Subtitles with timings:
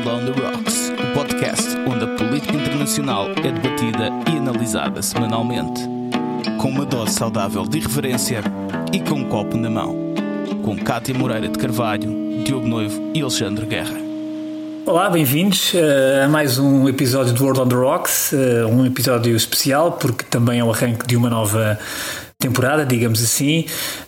[0.00, 5.82] World on the Rocks, o podcast onde a política internacional é debatida e analisada semanalmente.
[6.58, 8.42] Com uma dose saudável de irreverência
[8.92, 10.14] e com um copo na mão.
[10.62, 13.98] Com Cátia Moreira de Carvalho, Diogo Noivo e Alexandre Guerra.
[14.86, 19.36] Olá, bem-vindos uh, a mais um episódio do World on the Rocks, uh, um episódio
[19.36, 21.78] especial porque também é o arranque de uma nova
[22.38, 23.66] temporada, digamos assim,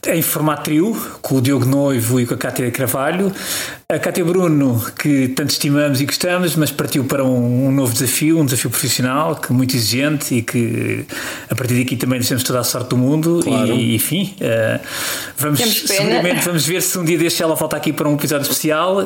[0.09, 3.30] em formato trio, com o Diogo Noivo e com a Cátia Carvalho.
[3.93, 8.39] A Cátia Bruno, que tanto estimamos e gostamos, mas partiu para um, um, novo desafio,
[8.39, 11.04] um desafio profissional, que muito exigente e que
[11.50, 13.40] a partir daqui também nos temos toda a sorte do mundo.
[13.44, 13.75] Claro.
[13.75, 14.81] E, enfim, uh,
[15.36, 19.04] vamos seguramente vamos ver se um dia deste ela volta aqui para um episódio especial.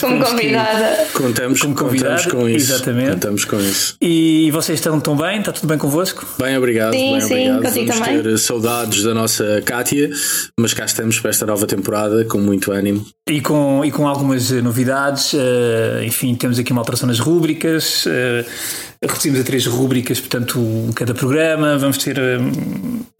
[0.00, 1.06] Como convidada.
[1.12, 2.72] Contamos, Como convidada, contamos com isso.
[2.72, 3.10] Exatamente.
[3.12, 3.96] Contamos com isso.
[4.00, 5.38] E vocês estão tão bem?
[5.38, 6.26] Está tudo bem convosco?
[6.40, 6.92] Bem, obrigado.
[6.92, 7.72] Sim, bem, sim, obrigado.
[7.72, 8.22] Vamos também.
[8.22, 10.10] ter saudades da nossa Kátia,
[10.58, 13.06] mas cá estamos para esta nova temporada com muito ânimo.
[13.30, 18.06] E com, e com algumas novidades Uh, enfim, temos aqui uma alteração nas rúbricas.
[18.06, 18.44] Uh,
[19.02, 21.76] reduzimos a três rúbricas, portanto, cada programa.
[21.76, 22.16] Vamos ter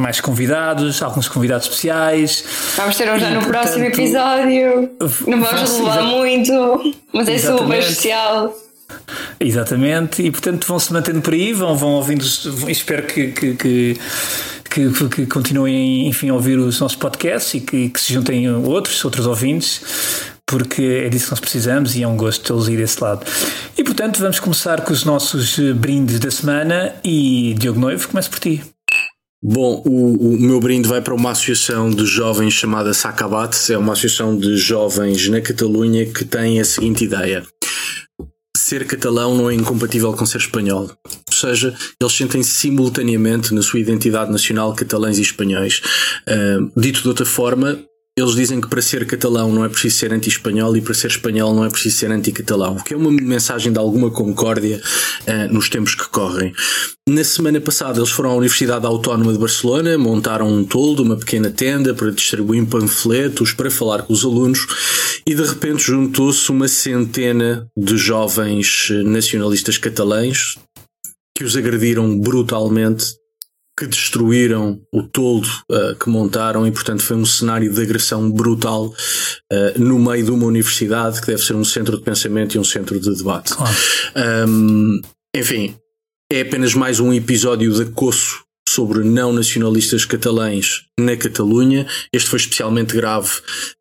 [0.01, 2.45] mais convidados, alguns convidados especiais.
[2.77, 4.91] Vamos ter um já no portanto, próximo episódio.
[5.27, 8.57] Não vamos revelar muito, mas é super especial.
[9.41, 12.25] Exatamente, e portanto vão se mantendo por aí, vão, vão ouvindo,
[12.69, 13.97] espero que, que, que
[14.75, 19.05] que, que, continuem enfim, a ouvir os nossos podcasts e que, que se juntem outros,
[19.05, 19.81] outros ouvintes,
[20.47, 23.25] porque é disso que nós precisamos e é um gosto tê-los ir desse lado.
[23.77, 28.31] E portanto, vamos começar com os nossos eh, brindes da semana e Diogo Noivo, começo
[28.31, 28.63] por ti.
[29.47, 33.93] Bom, o, o, meu brinde vai para uma associação de jovens chamada Sacabat, é uma
[33.93, 37.45] associação de jovens na Catalunha que tem a seguinte ideia.
[38.57, 40.91] Ser catalão não é incompatível com ser espanhol.
[41.05, 45.83] Ou seja, eles sentem-se simultaneamente na sua identidade nacional catalães e espanhóis.
[46.27, 47.79] Uh, dito de outra forma,
[48.17, 51.53] eles dizem que para ser catalão não é preciso ser anti-espanhol e para ser espanhol
[51.53, 54.81] não é preciso ser anti-catalão, o que é uma mensagem de alguma concórdia
[55.27, 56.53] uh, nos tempos que correm.
[57.09, 61.51] Na semana passada eles foram à Universidade Autónoma de Barcelona, montaram um toldo, uma pequena
[61.51, 64.61] tenda para distribuir panfletos, para falar com os alunos
[65.27, 70.57] e de repente juntou-se uma centena de jovens nacionalistas catalães
[71.37, 73.17] que os agrediram brutalmente
[73.77, 78.87] que destruíram o toldo uh, que montaram e, portanto, foi um cenário de agressão brutal
[78.87, 82.65] uh, no meio de uma universidade que deve ser um centro de pensamento e um
[82.65, 83.55] centro de debate.
[83.55, 83.75] Claro.
[84.49, 85.01] Um,
[85.35, 85.77] enfim,
[86.31, 88.44] é apenas mais um episódio de acosso
[88.75, 91.87] sobre não nacionalistas catalães na Catalunha.
[92.13, 93.31] Este foi especialmente grave,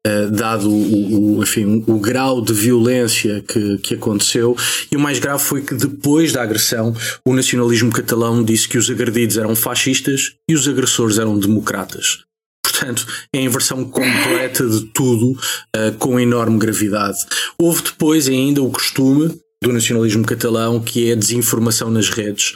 [0.06, 4.56] uh, dado o, o, enfim, o grau de violência que, que aconteceu.
[4.92, 6.96] E o mais grave foi que depois da agressão,
[7.28, 12.20] o nacionalismo catalão disse que os agredidos eram fascistas e os agressores eram democratas.
[12.64, 17.18] Portanto, é a inversão completa de tudo, uh, com enorme gravidade.
[17.58, 22.56] Houve depois ainda o costume do nacionalismo catalão, que é a desinformação nas redes.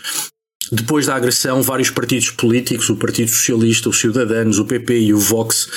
[0.72, 5.20] Depois da agressão, vários partidos políticos, o Partido Socialista, os Ciudadanos, o PP e o
[5.20, 5.68] Vox,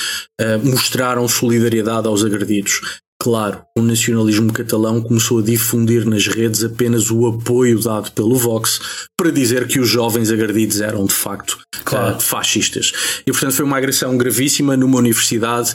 [0.40, 2.80] uh, mostraram solidariedade aos agredidos.
[3.20, 8.80] Claro, o nacionalismo catalão começou a difundir nas redes apenas o apoio dado pelo Vox
[9.14, 12.16] para dizer que os jovens agredidos eram de facto claro.
[12.16, 12.92] uh, fascistas.
[13.26, 15.74] E portanto foi uma agressão gravíssima numa universidade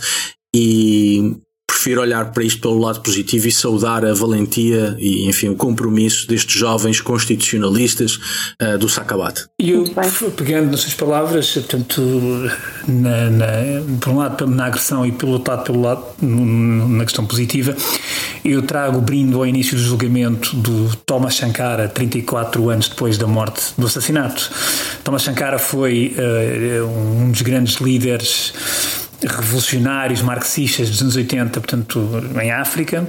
[0.55, 1.37] e
[1.75, 6.27] prefiro olhar para isto pelo lado positivo e saudar a valentia e, enfim, o compromisso
[6.27, 8.17] destes jovens constitucionalistas
[8.61, 9.45] uh, do Sacabat.
[9.59, 9.83] E eu,
[10.35, 12.01] pegando nas suas palavras, portanto,
[12.87, 13.45] na, na,
[13.99, 17.75] por um lado na agressão e pelo outro lado, pelo lado na questão positiva,
[18.43, 23.27] eu trago o brinde ao início do julgamento do Thomas Sankara, 34 anos depois da
[23.27, 24.49] morte, do assassinato.
[25.03, 28.53] Thomas Sankara foi uh, um dos grandes líderes
[29.27, 32.09] revolucionários marxistas dos anos 80, portanto,
[32.41, 33.07] em África.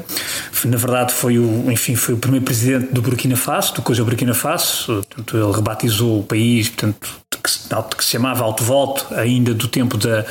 [0.64, 4.34] Na verdade, foi o, enfim, foi o primeiro presidente do Burkina Faso, do cujo Burkina
[4.34, 9.54] Faso, portanto, ele rebatizou o país, portanto, que se, que se chamava Alto Volto, ainda
[9.54, 10.24] do tempo da,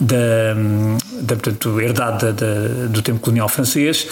[0.00, 0.54] da,
[1.20, 4.06] da portanto, herdade da, da, do tempo colonial francês.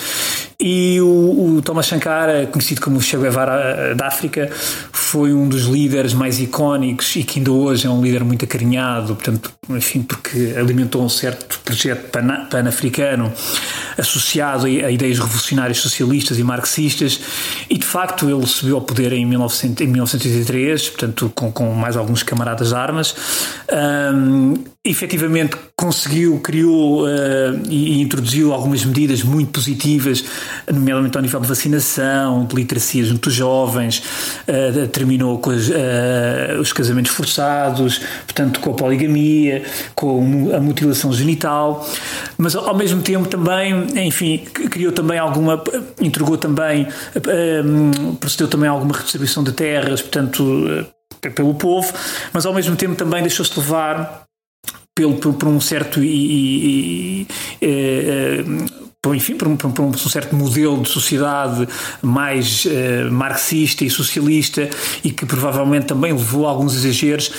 [0.58, 4.48] E o, o Thomas Sankara, conhecido como Che Guevara da África,
[4.92, 9.14] foi um dos líderes mais icónicos e que ainda hoje é um líder muito acarinhado,
[9.14, 13.32] portanto, enfim, porque alimentou um certo projeto pan-africano
[13.98, 17.20] associado a ideias revolucionárias socialistas e marxistas.
[17.68, 21.96] E de facto ele subiu ao poder em, 1900, em 1983, portanto com, com mais
[21.96, 23.14] alguns camaradas de armas.
[23.72, 24.54] Um,
[24.84, 27.08] efetivamente conseguiu, criou uh,
[27.68, 30.24] e, introduziu algumas medidas muito positivas,
[30.72, 34.02] nomeadamente ao nível de vacinação, de literacia junto dos jovens,
[34.48, 39.55] uh, terminou com as, uh, os casamentos forçados, portanto com a poligamia,
[39.94, 41.86] com a mutilação genital,
[42.38, 44.38] mas ao mesmo tempo também, enfim,
[44.70, 45.62] criou também alguma,
[46.00, 46.86] entregou também,
[48.20, 50.86] procedeu também alguma redistribuição de terras, portanto
[51.34, 51.92] pelo povo,
[52.32, 54.26] mas ao mesmo tempo também deixou-se levar
[54.94, 57.26] pelo, por, por um certo e, e, e,
[57.60, 58.44] eh,
[59.14, 61.68] enfim, por um, um, certo modelo de sociedade
[62.02, 64.68] mais uh, marxista e socialista
[65.02, 67.30] e que provavelmente também levou a alguns exageros,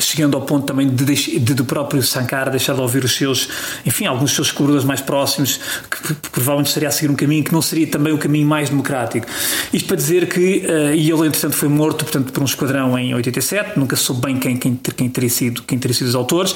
[0.00, 3.48] chegando ao ponto também de, de, de do próprio Sankara deixar de ouvir os seus,
[3.84, 5.60] enfim, alguns dos seus colaboradores mais próximos,
[5.90, 9.26] que, provavelmente estaria a seguir um caminho que não seria também o caminho mais democrático.
[9.72, 13.14] Isto para dizer que, uh, e ele entretanto foi morto, portanto, por um esquadrão em
[13.14, 16.54] 87, nunca soube bem quem, quem, quem, teria, sido, quem teria sido os autores.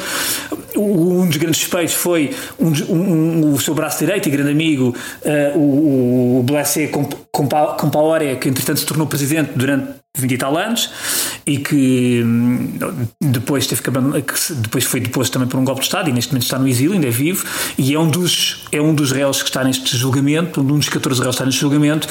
[0.77, 4.94] Um dos grandes suspeitos foi um, um, o seu braço direito e grande amigo,
[5.25, 6.91] uh, o, o Blessé
[7.32, 10.91] Compaoré, que entretanto se tornou presidente durante 20 e tal anos
[11.47, 12.79] e que hum,
[13.21, 13.91] depois teve que,
[14.57, 16.93] depois foi deposto também por um golpe de Estado e neste momento está no exílio,
[16.95, 17.45] ainda é vivo
[17.79, 21.21] e é um dos, é um dos réus que está neste julgamento, um dos 14
[21.21, 22.09] réus está neste julgamento,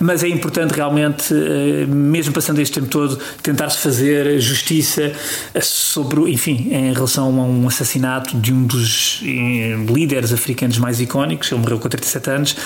[0.00, 5.12] mas é importante realmente, eh, mesmo passando este tempo todo, tentar-se fazer justiça
[5.60, 11.50] sobre, enfim, em relação a um assassinato de um dos eh, líderes africanos mais icónicos,
[11.50, 12.56] ele morreu com 37 anos,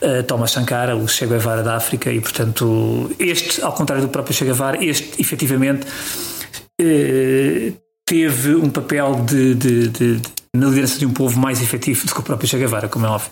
[0.00, 4.34] eh, Thomas Sankara, o Che Guevara da África e portanto este, ao contrário do próprio
[4.34, 5.86] Che Guevara, este efetivamente
[6.78, 7.72] eh,
[8.04, 12.14] teve um papel de, de, de, de, na liderança de um povo mais efetivo do
[12.14, 13.30] que o próprio Che Guevara, como é óbvio.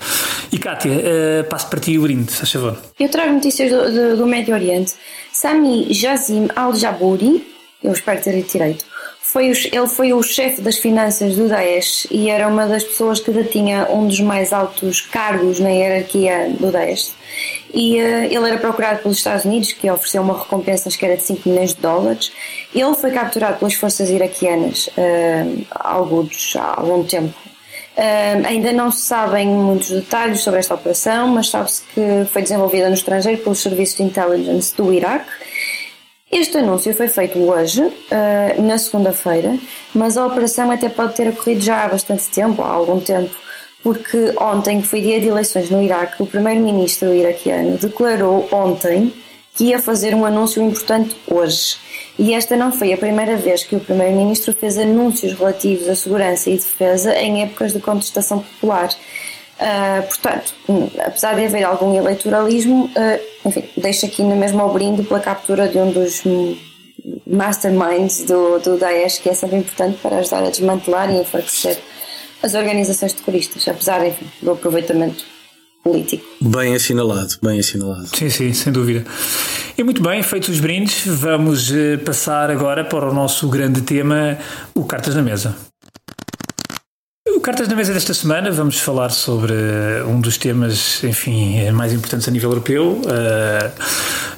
[0.51, 2.79] E Kátia, uh, passo para ti o brinde, se favor.
[2.99, 4.95] Eu trago notícias do, do, do Médio Oriente.
[5.33, 7.47] Sami Jazim Al-Jabouri,
[7.83, 8.85] eu espero ter direito,
[9.21, 13.21] foi o, ele foi o chefe das finanças do Daesh e era uma das pessoas
[13.21, 17.13] que detinha um dos mais altos cargos na hierarquia do Daesh.
[17.73, 21.23] E uh, ele era procurado pelos Estados Unidos, que ofereceu uma recompensa que era de
[21.23, 22.33] 5 milhões de dólares.
[22.75, 27.35] Ele foi capturado pelas forças iraquianas uh, há, alguns, há algum tempo.
[27.97, 32.89] Uh, ainda não se sabem muitos detalhes sobre esta operação, mas sabe-se que foi desenvolvida
[32.89, 35.29] no estrangeiro pelos serviços de intelligence do Iraque
[36.31, 39.59] este anúncio foi feito hoje, uh, na segunda-feira,
[39.95, 43.35] mas a operação até pode ter ocorrido já há bastante tempo, há algum tempo,
[43.83, 49.13] porque ontem, que foi dia de eleições no Iraque, o primeiro-ministro iraquiano declarou ontem
[49.55, 51.79] que ia fazer um anúncio importante hoje.
[52.19, 56.51] E esta não foi a primeira vez que o primeiro-ministro fez anúncios relativos à segurança
[56.51, 58.89] e defesa em épocas de contestação popular.
[59.59, 64.73] Uh, portanto, hum, apesar de haver algum eleitoralismo, uh, enfim, deixo aqui no mesmo ao
[64.73, 66.23] brinde pela captura de um dos
[67.27, 71.79] masterminds do, do Daesh, que é sempre importante para ajudar a desmantelar e enfraquecer
[72.43, 75.25] as organizações terroristas, apesar enfim, do aproveitamento
[75.83, 76.25] político.
[76.41, 78.07] Bem assinalado, bem assinalado.
[78.15, 79.05] Sim, sim, sem dúvida.
[79.77, 84.39] E muito bem, feitos os brindes, vamos eh, passar agora para o nosso grande tema,
[84.75, 85.68] o Cartas na Mesa.
[87.43, 92.27] Cartas na mesa desta semana vamos falar sobre eh, um dos temas, enfim, mais importantes
[92.29, 93.73] a nível europeu, uh,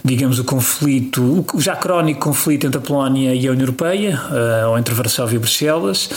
[0.05, 4.69] digamos o conflito, o já crónico conflito entre a Polónia e a União Europeia, uh,
[4.69, 6.11] ou entre Varsóvia e Bruxelas.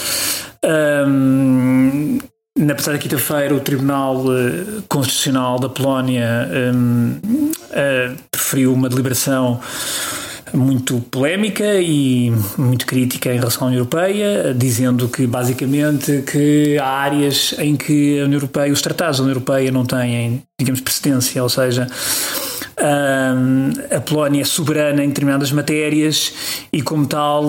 [0.63, 2.19] Um,
[2.57, 4.25] na passada quinta-feira, o Tribunal
[4.88, 7.19] Constitucional da Polónia um,
[7.71, 9.59] uh, preferiu uma deliberação
[10.53, 16.85] muito polémica e muito crítica em relação à União Europeia, dizendo que basicamente que há
[16.85, 21.41] áreas em que a União Europeia, os tratados da União Europeia não têm, digamos, precedência,
[21.41, 21.88] ou seja,
[23.95, 26.33] a Polónia é soberana em determinadas matérias
[26.71, 27.47] e, como tal,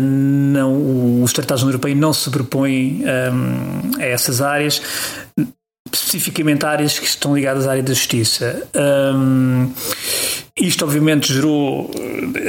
[0.00, 3.02] não, os tratados da União Europeia não se sobrepõem
[3.98, 4.80] a essas áreas,
[5.92, 8.62] especificamente áreas que estão ligadas à área da justiça.
[8.74, 9.72] Um,
[10.56, 11.90] isto, obviamente, gerou,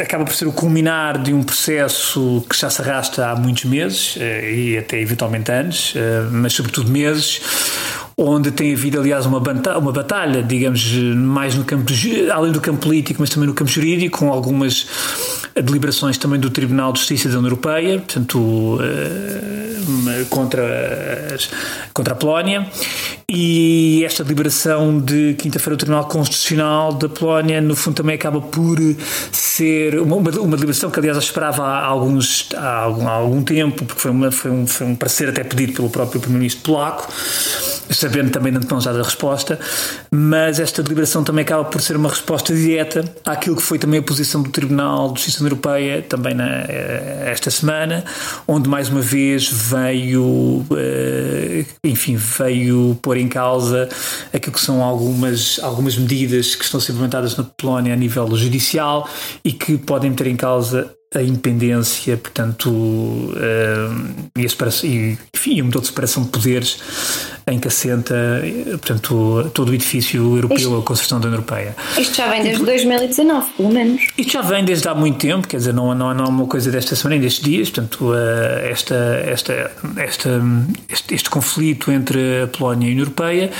[0.01, 4.17] acaba por ser o culminar de um processo que já se arrasta há muitos meses
[4.19, 7.39] eh, e até eventualmente anos, eh, mas sobretudo meses,
[8.17, 11.91] onde tem havido, aliás, uma batalha, uma batalha digamos, mais no campo,
[12.33, 14.87] além do campo político, mas também no campo jurídico, com algumas
[15.55, 21.37] deliberações também do Tribunal de Justiça da União Europeia, portanto, eh, contra,
[21.93, 22.67] contra a Polónia.
[23.33, 28.77] E esta deliberação de quinta-feira do Tribunal Constitucional da Polónia, no fundo, também acaba por
[29.31, 34.01] ser uma, uma deliberação que, aliás, esperava há, alguns, há, algum, há algum tempo, porque
[34.01, 37.07] foi, uma, foi, um, foi um parecer até pedido pelo próprio Primeiro-Ministro polaco
[37.93, 39.59] sabendo também antemão já da resposta,
[40.09, 44.03] mas esta deliberação também acaba por ser uma resposta direta àquilo que foi também a
[44.03, 48.03] posição do Tribunal de Justiça Europeia, também na, eh, esta semana,
[48.47, 53.87] onde mais uma vez veio, eh, enfim, veio pôr em causa
[54.33, 58.35] aquilo que são algumas, algumas medidas que estão a ser implementadas na Polónia a nível
[58.35, 59.07] judicial
[59.43, 63.31] e que podem meter em causa a independência, portanto, uh,
[64.37, 66.79] e, a e, enfim, o modelo de separação de poderes
[67.45, 68.15] em que assenta,
[68.69, 71.75] portanto, todo o edifício europeu, isto, a construção da União Europeia.
[71.97, 74.07] Isto já vem desde 2019, pelo menos.
[74.17, 76.71] Isto já vem desde há muito tempo, quer dizer, não, não, não é uma coisa
[76.71, 78.15] desta semana, nem destes dias, portanto, uh,
[78.63, 80.41] esta, esta, esta,
[80.87, 83.51] este, este, conflito entre a Polónia e a União Europeia.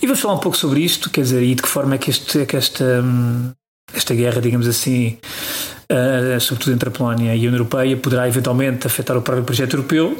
[0.00, 2.10] E vamos falar um pouco sobre isto, quer dizer, e de que forma é que,
[2.10, 3.02] este, que esta,
[3.92, 5.18] esta guerra, digamos assim,
[5.90, 9.74] uh, sobretudo entre a Polónia e a União Europeia, poderá eventualmente afetar o próprio projeto
[9.74, 10.16] europeu.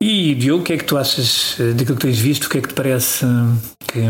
[0.00, 2.44] E, Diogo, o que é que tu achas eh, daquilo que tens visto?
[2.44, 3.28] O que é que te parece eh,
[3.86, 4.00] que.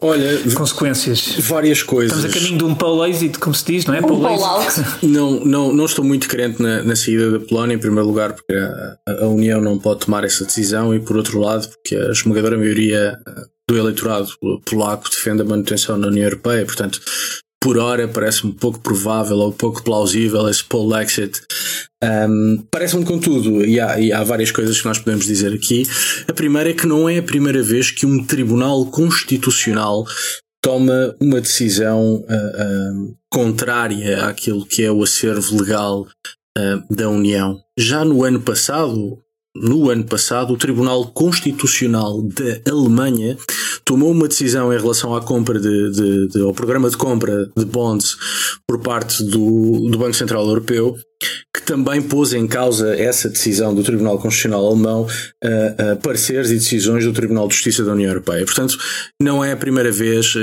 [0.00, 1.36] Olha, consequências.
[1.40, 2.16] Várias coisas.
[2.16, 3.98] Estamos a caminho de um Paul exit, como se diz, não é?
[3.98, 4.20] Um Paul
[5.02, 8.52] não, não, não estou muito crente na, na saída da Polónia, em primeiro lugar, porque
[8.52, 12.56] a, a, União não pode tomar essa decisão, e por outro lado, porque a esmagadora
[12.56, 13.18] maioria
[13.68, 14.28] do eleitorado
[14.64, 17.00] polaco defende a manutenção na União Europeia, portanto,
[17.64, 21.40] por hora parece-me pouco provável ou pouco plausível esse Paul exit.
[22.04, 25.84] Um, parece-me, contudo, e há, e há várias coisas que nós podemos dizer aqui.
[26.28, 30.04] A primeira é que não é a primeira vez que um tribunal constitucional
[30.62, 36.06] toma uma decisão uh, uh, contrária àquilo que é o acervo legal
[36.58, 37.58] uh, da União.
[37.78, 39.23] Já no ano passado,
[39.54, 43.36] no ano passado, o Tribunal Constitucional da Alemanha
[43.84, 47.64] tomou uma decisão em relação à compra de, de, de, ao programa de compra de
[47.64, 48.16] bonds
[48.66, 50.96] por parte do, do Banco Central Europeu,
[51.54, 56.54] que também pôs em causa essa decisão do Tribunal Constitucional Alemão, uh, uh, pareceres e
[56.54, 58.44] decisões do Tribunal de Justiça da União Europeia.
[58.44, 58.76] Portanto,
[59.22, 60.40] não é a primeira vez uh,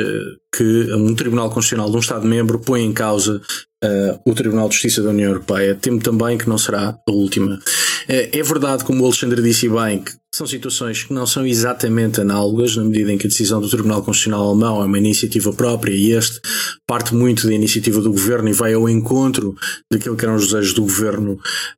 [0.56, 3.42] que um Tribunal Constitucional de um Estado-membro põe em causa
[3.84, 5.76] uh, o Tribunal de Justiça da União Europeia.
[5.76, 7.56] Temo também que não será a última.
[7.56, 7.60] Uh,
[8.08, 12.76] é verdade, como o Alexandre disse bem, que são situações que não são exatamente análogas,
[12.78, 16.14] na medida em que a decisão do Tribunal Constitucional Alemão é uma iniciativa própria e
[16.14, 16.40] este
[16.88, 19.54] parte muito da iniciativa do governo e vai ao encontro
[19.92, 21.34] daquilo que eram os desejos do governo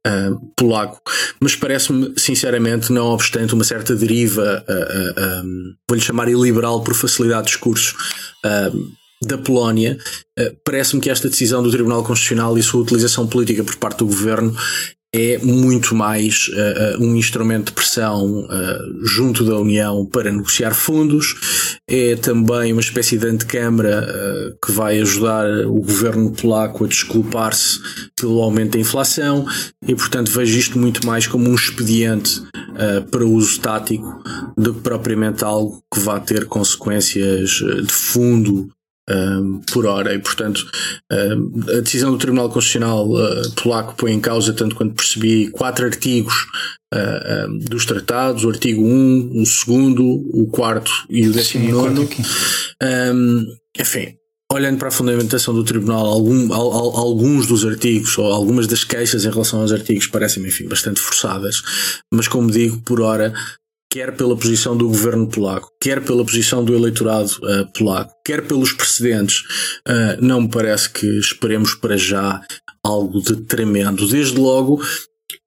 [0.06, 1.02] uh, polaco.
[1.40, 4.64] Mas parece-me, sinceramente, não obstante uma certa deriva,
[5.44, 7.96] um, vou-lhe chamar iliberal por facilidade de discurso,
[9.28, 9.98] da Polónia,
[10.38, 14.08] eh, parece-me que esta decisão do Tribunal Constitucional e sua utilização política por parte do
[14.08, 14.56] governo
[15.14, 21.80] é muito mais uh, um instrumento de pressão uh, junto da União para negociar fundos,
[21.88, 27.80] é também uma espécie de antecâmara uh, que vai ajudar o governo polaco a desculpar-se
[28.20, 29.46] pelo aumento da inflação
[29.88, 32.42] e, portanto, vejo isto muito mais como um expediente
[33.12, 34.24] para uso tático
[34.58, 38.68] do que propriamente algo que vá ter consequências de fundo
[39.10, 40.14] um, por hora.
[40.14, 40.66] E, portanto,
[41.12, 45.86] um, a decisão do Tribunal Constitucional uh, polaco põe em causa, tanto quanto percebi, quatro
[45.86, 46.34] artigos
[46.94, 52.08] uh, um, dos tratados: o artigo 1, o segundo, o quarto e o décimo nono.
[53.78, 54.16] enfim,
[54.52, 58.84] olhando para a fundamentação do Tribunal, algum, al, al, alguns dos artigos ou algumas das
[58.84, 61.62] queixas em relação aos artigos parecem, enfim, bastante forçadas,
[62.14, 63.34] mas como digo, por hora
[63.94, 68.74] quer pela posição do governo polaco, quer pela posição do eleitorado uh, polaco, quer pelos
[68.74, 69.42] precedentes,
[69.88, 72.42] uh, não me parece que esperemos para já
[72.84, 74.08] algo de tremendo.
[74.08, 74.82] Desde logo,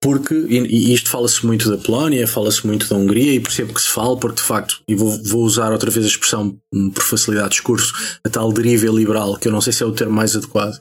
[0.00, 3.88] porque, e, isto fala-se muito da Polónia, fala-se muito da Hungria, e percebo que se
[3.88, 7.50] fala, porque de facto, e vou, vou usar outra vez a expressão hum, por facilidade
[7.50, 7.92] de discurso,
[8.24, 10.76] a tal deriva liberal, que eu não sei se é o termo mais adequado,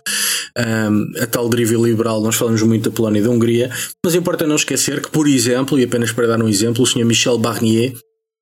[0.58, 3.72] um, a tal deriva liberal, nós falamos muito da Polónia e da Hungria,
[4.04, 7.06] mas importa não esquecer que, por exemplo, e apenas para dar um exemplo, o Sr.
[7.06, 7.94] Michel Barnier,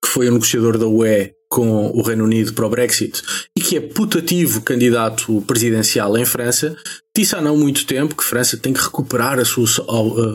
[0.04, 3.22] que foi o negociador da UE com o Reino Unido para o Brexit
[3.56, 6.76] e que é putativo candidato presidencial em França,
[7.16, 9.68] disse há não muito tempo que França tem que recuperar a sua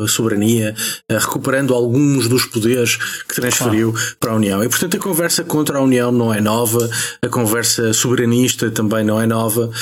[0.07, 0.77] soberania,
[1.11, 2.95] eh, recuperando alguns dos poderes
[3.25, 4.63] que transferiu para a União.
[4.63, 6.89] E portanto a conversa contra a União não é nova,
[7.21, 9.73] a conversa soberanista também não é nova,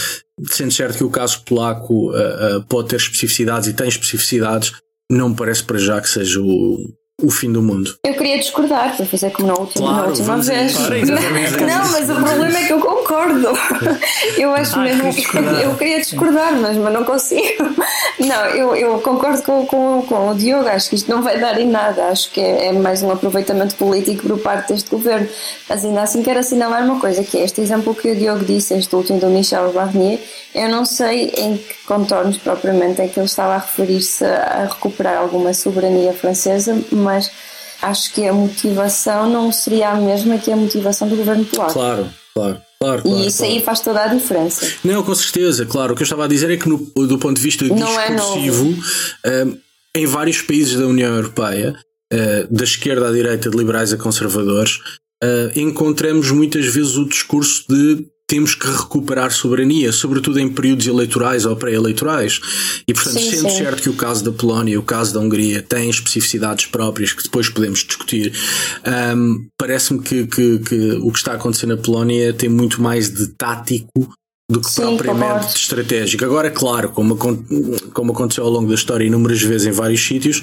[0.46, 4.72] sendo certo que o caso polaco uh, uh, pode ter especificidades e tem especificidades,
[5.10, 6.78] não me parece para já que seja o,
[7.22, 7.96] o fim do mundo.
[8.04, 10.74] Eu queria discordar, para fazer como na última, claro, na última vez.
[11.60, 13.48] não, mas o problema é que eu concordo.
[14.36, 15.08] Eu acho ah, mesmo.
[15.62, 17.64] Eu queria discordar, mas, mas não consigo.
[18.18, 20.66] Não, eu, eu concordo com, com, com o Diogo.
[20.68, 22.06] Acho que isto não vai dar em nada.
[22.06, 25.28] Acho que é, é mais um aproveitamento político por parte deste governo.
[25.68, 28.72] Mas ainda assim quero assinalar uma coisa, que é este exemplo que o Diogo disse,
[28.72, 30.18] este último do Michel Barnier.
[30.54, 35.18] Eu não sei em que contornos propriamente é que ele estava a referir-se a recuperar
[35.18, 36.74] alguma soberania francesa,
[37.06, 37.30] mas
[37.80, 41.72] acho que a motivação não seria a mesma que a motivação do governo polaco.
[41.72, 42.62] Claro, claro.
[42.78, 43.52] Claro, claro, e isso claro.
[43.54, 44.70] aí faz toda a diferença.
[44.84, 45.94] Não, com certeza, claro.
[45.94, 48.66] O que eu estava a dizer é que, no, do ponto de vista é discursivo,
[48.66, 49.58] um,
[49.96, 51.74] em vários países da União Europeia,
[52.12, 54.78] uh, da esquerda à direita, de liberais a conservadores,
[55.24, 61.44] uh, encontramos muitas vezes o discurso de temos que recuperar soberania, sobretudo em períodos eleitorais
[61.46, 62.40] ou pré-eleitorais.
[62.88, 63.56] E, portanto, Sim, sendo sim.
[63.58, 67.22] certo que o caso da Polónia e o caso da Hungria têm especificidades próprias que
[67.22, 68.32] depois podemos discutir,
[69.16, 73.10] um, parece-me que, que- que o que está a acontecer na Polónia tem muito mais
[73.10, 74.12] de tático
[74.48, 75.56] do que Sim, propriamente concordo.
[75.56, 76.24] estratégico.
[76.24, 77.16] Agora, claro, como,
[77.92, 80.40] como aconteceu ao longo da história inúmeras vezes em vários sítios,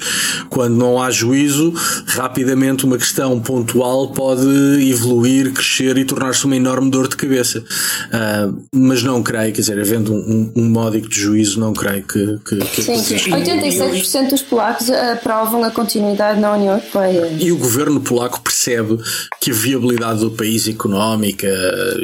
[0.50, 1.72] quando não há juízo,
[2.08, 4.46] rapidamente uma questão pontual pode
[4.90, 7.64] evoluir, crescer e tornar-se uma enorme dor de cabeça.
[8.12, 12.02] Ah, mas não creio, quer dizer, havendo um, um, um módico de juízo, não creio
[12.02, 13.30] que, que, que Sim, exista.
[13.30, 17.32] 87% dos polacos aprovam a continuidade na União Europeia.
[17.40, 18.98] E o governo polaco percebe
[19.40, 21.48] que a viabilidade do país económica.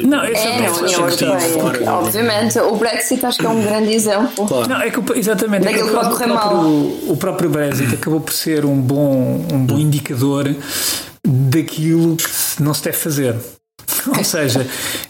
[0.03, 4.47] Não, esse É, é, da- Obviamente, o Brexit acho que é um grande exemplo.
[4.47, 4.69] Claro.
[4.69, 5.67] Não, é que exatamente.
[5.67, 6.65] é que pode próprio- correr mal.
[6.65, 10.53] O próprio Brexit acabou por ser um bom, um bom indicador
[11.25, 13.35] daquilo que não se deve fazer.
[14.17, 14.65] Ou seja,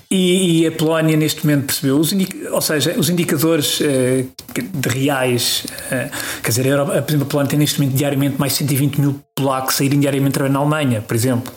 [0.10, 2.14] e, e a Polónia neste momento percebeu, os
[2.52, 6.10] ou seja, os indicadores eh, de reais, eh,
[6.44, 9.00] quer dizer, a, Europa, por exemplo, a Polónia tem neste momento diariamente mais de 120
[9.00, 11.54] mil polacos saírem diariamente para na Alemanha, por exemplo.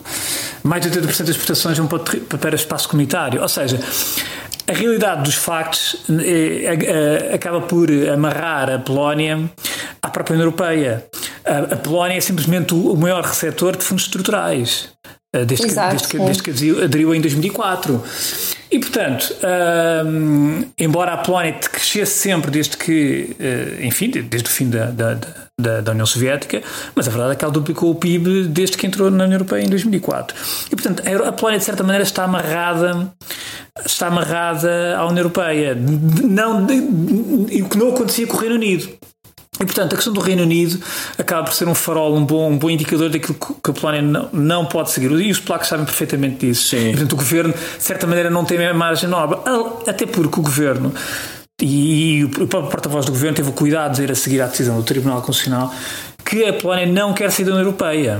[0.63, 1.99] Mais de 80% das exportações vão para,
[2.37, 3.41] para o espaço comunitário.
[3.41, 3.79] Ou seja,
[4.67, 9.49] a realidade dos factos eh, eh, acaba por amarrar a Polónia
[10.01, 11.05] à própria União Europeia.
[11.45, 14.89] A, a Polónia é simplesmente o, o maior receptor de fundos estruturais.
[15.33, 16.51] eh, Desde que, Exato, desde, que, desde que
[16.83, 18.03] aderiu- em 2004.
[18.71, 19.33] E, portanto,
[20.05, 25.17] hum, embora a Polónia crescesse sempre desde que, eh, enfim, desde o fim da, da,
[25.61, 26.61] da, da União Soviética,
[26.95, 29.63] mas a verdade é que ela duplicou o PIB desde que entrou na União Europeia
[29.63, 30.35] em 2004.
[30.71, 33.13] E, portanto, a Polónia, de certa maneira, está amarrada
[33.95, 35.75] está amarrada à União Europeia.
[35.75, 36.67] Não,
[37.49, 38.89] e o que não acontecia com o Reino Unido.
[39.59, 40.81] E, portanto, a questão do Reino Unido
[41.17, 44.29] acaba por ser um farol, um bom, um bom indicador daquilo que a Polónia não,
[44.33, 45.09] não pode seguir.
[45.11, 46.69] E os polacos sabem perfeitamente disso.
[46.69, 46.89] Sim.
[46.89, 49.39] E, portanto, o governo, de certa maneira, não tem a margem nobre.
[49.87, 50.93] Até porque o governo
[51.61, 54.75] e o próprio porta-voz do governo teve o cuidado de dizer a seguir à decisão
[54.75, 55.73] do Tribunal Constitucional
[56.25, 58.19] que a Polónia não quer sair da União Europeia.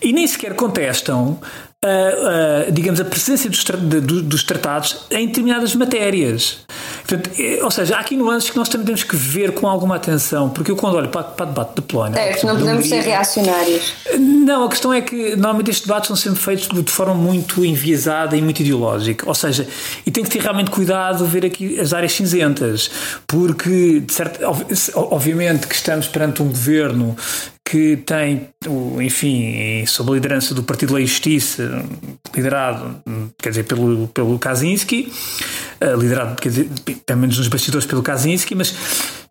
[0.00, 1.40] E nem sequer contestam,
[1.86, 6.58] a, a, digamos, a presença dos, de- dos tratados em determinadas matérias.
[7.06, 9.96] Portanto, é- ou seja, há aqui nuances que nós também temos que ver com alguma
[9.96, 12.18] atenção, porque eu quando olho para, para o debate da Polónia...
[12.20, 13.92] É, que não podemos ser Hungria- reacionários.
[14.18, 18.36] não, a questão é que normalmente estes debates são sempre feitos de forma muito enviesada
[18.36, 19.28] e muito ideológica.
[19.28, 19.66] Ou seja,
[20.04, 22.90] e tem que ter realmente cuidado ver aqui as áreas cinzentas,
[23.26, 27.16] porque, de certo, ob- obviamente, que estamos perante um governo
[27.68, 28.48] que tem,
[29.04, 31.84] enfim, sob a liderança do Partido da Justiça,
[32.32, 33.02] liderado,
[33.42, 35.12] quer dizer, pelo, pelo Kaczynski,
[35.80, 36.68] eh, liderado, quer dizer,
[37.04, 38.72] pelo menos nos bastidores pelo Kaczynski, mas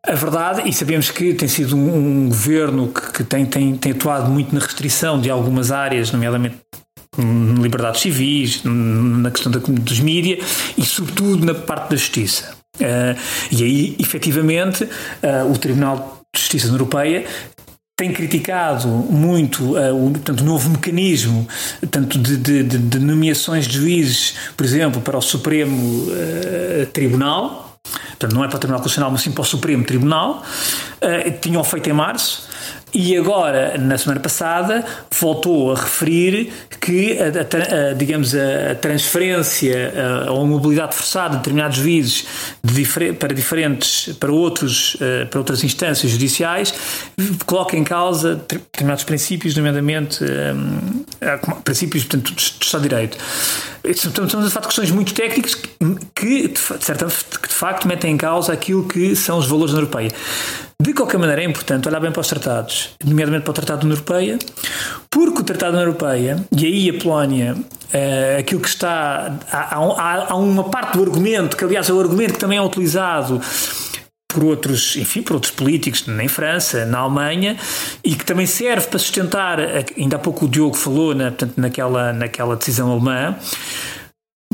[0.05, 3.93] a verdade, e sabemos que tem sido um, um governo que, que tem, tem, tem
[3.93, 6.57] atuado muito na restrição de algumas áreas, nomeadamente
[7.17, 10.45] hum, liberdades civis, na questão da, dos mídias
[10.77, 12.53] e, sobretudo, na parte da justiça.
[12.81, 13.15] Eh,
[13.49, 14.85] e aí, efetivamente,
[15.21, 17.25] eh, o Tribunal de Justiça Europeia
[17.97, 21.47] tem criticado muito uh, o, portanto, o novo mecanismo
[21.89, 27.79] tanto de, de, de, nomeações de juízes, por exemplo, para o Supremo uh, Tribunal,
[28.09, 31.63] portanto, não é para o Tribunal Constitucional, mas sim para o Supremo Tribunal, uh, tinham
[31.63, 32.49] feito em março.
[32.93, 34.85] E agora, na semana passada,
[35.19, 39.91] voltou a referir que, a, a, a, digamos, a, transferência
[40.29, 42.25] ou a mobilidade forçada de determinados juízes
[42.63, 44.95] de para diferentes, para outros,
[45.29, 46.73] para outras instâncias judiciais,
[47.45, 50.23] coloca em causa determinados princípios, nomeadamente
[51.63, 53.17] princípios, portanto, do Estado de Direito.
[53.87, 55.55] Estamos a falar de questões muito técnicas
[56.15, 59.89] que, de, certa, de facto metem em causa aquilo que são os valores da União
[59.89, 60.11] Europeia.
[60.81, 63.85] De qualquer maneira, é importante olhar bem para os tratados, nomeadamente para o Tratado da
[63.85, 64.39] União Europeia,
[65.09, 67.55] porque o Tratado da União Europeia, e aí a Polónia,
[67.93, 69.37] é, aquilo que está.
[69.51, 72.61] Há, há, há, uma parte do argumento, que aliás é o argumento que também é
[72.61, 73.41] utilizado
[74.35, 77.55] por outros, enfim, por outros políticos em França, na Alemanha,
[78.03, 79.59] e que também serve para sustentar,
[79.97, 83.37] ainda há pouco o Diogo falou na, portanto, naquela, naquela decisão alemã,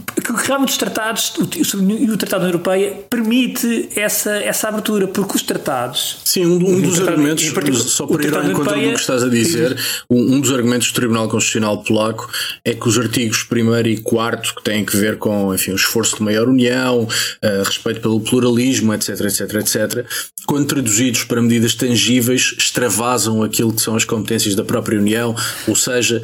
[0.05, 1.61] porque realmente os tratados e
[2.09, 6.19] o, o Tratado da União Europeia permite essa, essa abertura, porque os tratados.
[6.25, 7.43] Sim, um, um dos argumentos,
[7.91, 9.77] só para ir ao encontro do que estás a dizer,
[10.09, 12.29] um, um, dos argumentos do Tribunal Constitucional Polaco
[12.63, 16.17] é que os artigos 1 e 4, que têm que ver com enfim, o esforço
[16.17, 20.05] de maior união, uh, respeito pelo pluralismo, etc, etc, etc,
[20.45, 25.35] quando traduzidos para medidas tangíveis, extravasam aquilo que são as competências da própria União,
[25.67, 26.21] ou seja,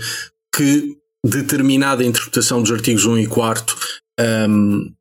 [0.55, 0.97] que
[1.29, 3.75] determinada interpretação dos artigos 1 e 4
[4.49, 4.91] um,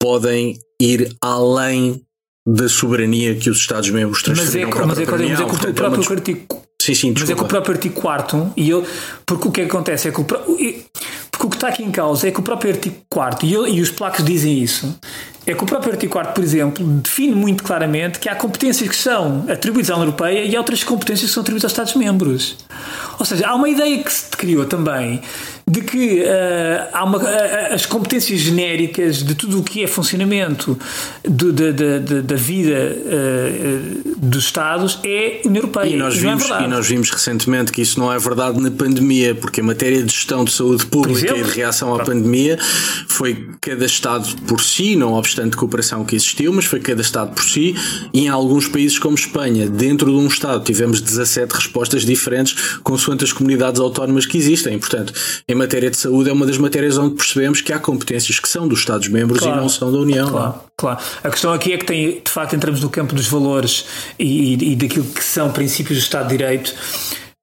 [0.00, 2.02] podem ir além
[2.46, 5.66] da soberania que os Estados-membros transferiram mas é, mas é, mas é, mas é que
[5.70, 8.86] o próprio artigo Sim, sim, Mas é que o próprio artigo 4 e eu,
[9.26, 12.30] porque o que acontece é que o, porque o que está aqui em causa é
[12.30, 14.98] que o próprio artigo 4 e, eu, e os placos dizem isso,
[15.44, 18.96] é que o próprio artigo 4 por exemplo, define muito claramente que há competências que
[18.96, 22.56] são atribuídas à União Europeia e há outras competências que são atribuídas aos Estados-membros.
[23.18, 25.20] Ou seja, há uma ideia que se criou também
[25.68, 30.78] de que uh, há uma, uh, as competências genéricas de tudo o que é funcionamento
[31.22, 35.90] do, de, de, de, da vida uh, dos Estados é União Europeia.
[35.90, 38.58] E nós, e é vimos, é e nós vimos recentemente que isso não é verdade
[38.60, 42.02] na pandemia, porque em matéria de gestão de saúde pública exemplo, e de reação à
[42.02, 42.58] pandemia
[43.06, 47.44] foi cada Estado por si, não obstante cooperação que existiu, mas foi cada Estado por
[47.44, 47.74] si,
[48.14, 53.24] e em alguns países como Espanha, dentro de um Estado, tivemos 17 respostas diferentes consoante
[53.24, 54.78] as comunidades autónomas que existem.
[54.78, 55.12] Portanto,
[55.46, 58.66] em matéria de saúde é uma das matérias onde percebemos que há competências que são
[58.66, 60.30] dos Estados-membros claro, e não são da União.
[60.30, 60.98] Claro, claro.
[61.22, 63.84] A questão aqui é que tem, de facto, entramos no campo dos valores
[64.18, 66.74] e, e, e daquilo que são princípios do Estado de Direito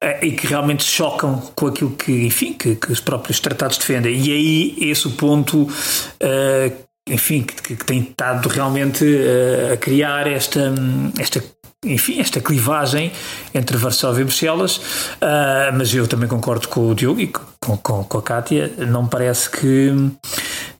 [0.02, 4.16] eh, e que realmente chocam com aquilo que, enfim, que, que os próprios tratados defendem.
[4.18, 10.28] E aí esse o ponto uh, enfim, que, que, tem estado realmente uh, a criar
[10.28, 10.74] esta,
[11.20, 11.44] esta
[11.86, 13.12] enfim, esta clivagem
[13.54, 18.04] entre Varsóvia e Bruxelas, uh, mas eu também concordo com o Diogo e com, com,
[18.04, 19.94] com a Kátia, não parece que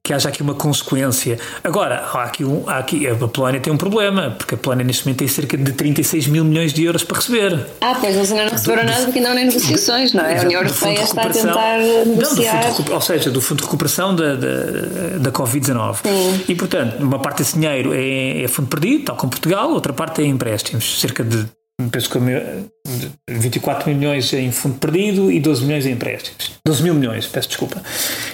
[0.06, 1.40] que haja aqui uma consequência.
[1.64, 5.04] Agora, há aqui, um, há aqui, a Polónia tem um problema, porque a Polónia neste
[5.04, 7.66] momento tem cerca de 36 mil milhões de euros para receber.
[7.82, 10.38] Ah, pois eles ainda não receberam do, nada porque ainda não nem negociações, não é?
[10.38, 12.64] A União Europeia está a tentar negociar.
[12.88, 15.98] Não, ou seja, do Fundo de Recuperação da, da, da Covid-19.
[16.48, 20.22] E, portanto, uma parte desse dinheiro é, é fundo perdido, tal como Portugal, outra parte
[20.22, 21.48] é empréstimos, cerca de
[21.92, 22.20] penso que
[23.30, 26.52] 24 milhões em fundo perdido e 12 milhões em empréstimos.
[26.66, 27.82] 12 mil milhões, peço desculpa.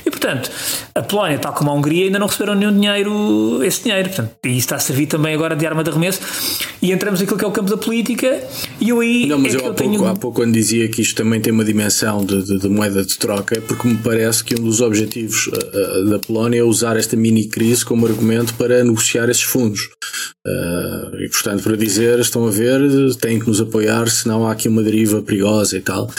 [0.06, 0.52] E portanto,
[0.94, 4.10] a Polónia, tal como a Hungria, ainda não receberam nenhum dinheiro, esse dinheiro.
[4.10, 6.22] Portanto, e isso está a servir também agora de arma de arremesso.
[6.82, 8.42] E entramos naquilo que é o campo da política.
[8.80, 9.26] E eu aí.
[9.26, 10.06] Não, mas é eu, há, eu pouco, tenho...
[10.06, 13.18] há pouco, quando dizia que isto também tem uma dimensão de, de, de moeda de
[13.18, 17.16] troca, é porque me parece que um dos objetivos uh, da Polónia é usar esta
[17.16, 19.90] mini crise como argumento para negociar esses fundos.
[20.46, 22.82] Uh, e portanto, para dizer, estão a ver,
[23.18, 26.10] têm que nos apoiar, senão há aqui uma deriva perigosa e tal.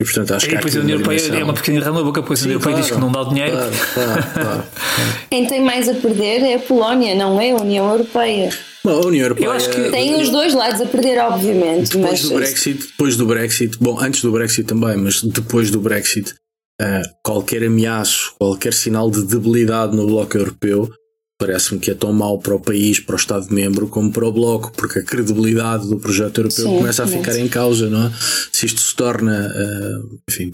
[0.00, 0.54] E portanto, acho e que.
[0.54, 2.82] E depois a União Europeia é uma pequena rama na boca, pois a União Europeia
[2.82, 3.52] diz que não dá o dinheiro.
[3.52, 4.64] Claro, claro, claro.
[5.30, 8.48] Quem tem mais a perder é a Polónia, não é a União Europeia.
[8.82, 9.46] Bom, a União Europeia.
[9.46, 11.96] Eu acho que tem os dois lados a perder, obviamente.
[11.96, 12.22] Depois mas...
[12.22, 16.32] do Brexit, depois do Brexit, bom, antes do Brexit também, mas depois do Brexit,
[16.80, 20.90] uh, qualquer ameaço, qualquer sinal de debilidade no bloco europeu
[21.38, 24.72] parece-me que é tão mau para o país, para o Estado-membro, como para o Bloco,
[24.72, 28.12] porque a credibilidade do projeto europeu Sim, começa a ficar em causa, não é?
[28.50, 30.50] Se isto se torna, uh, enfim,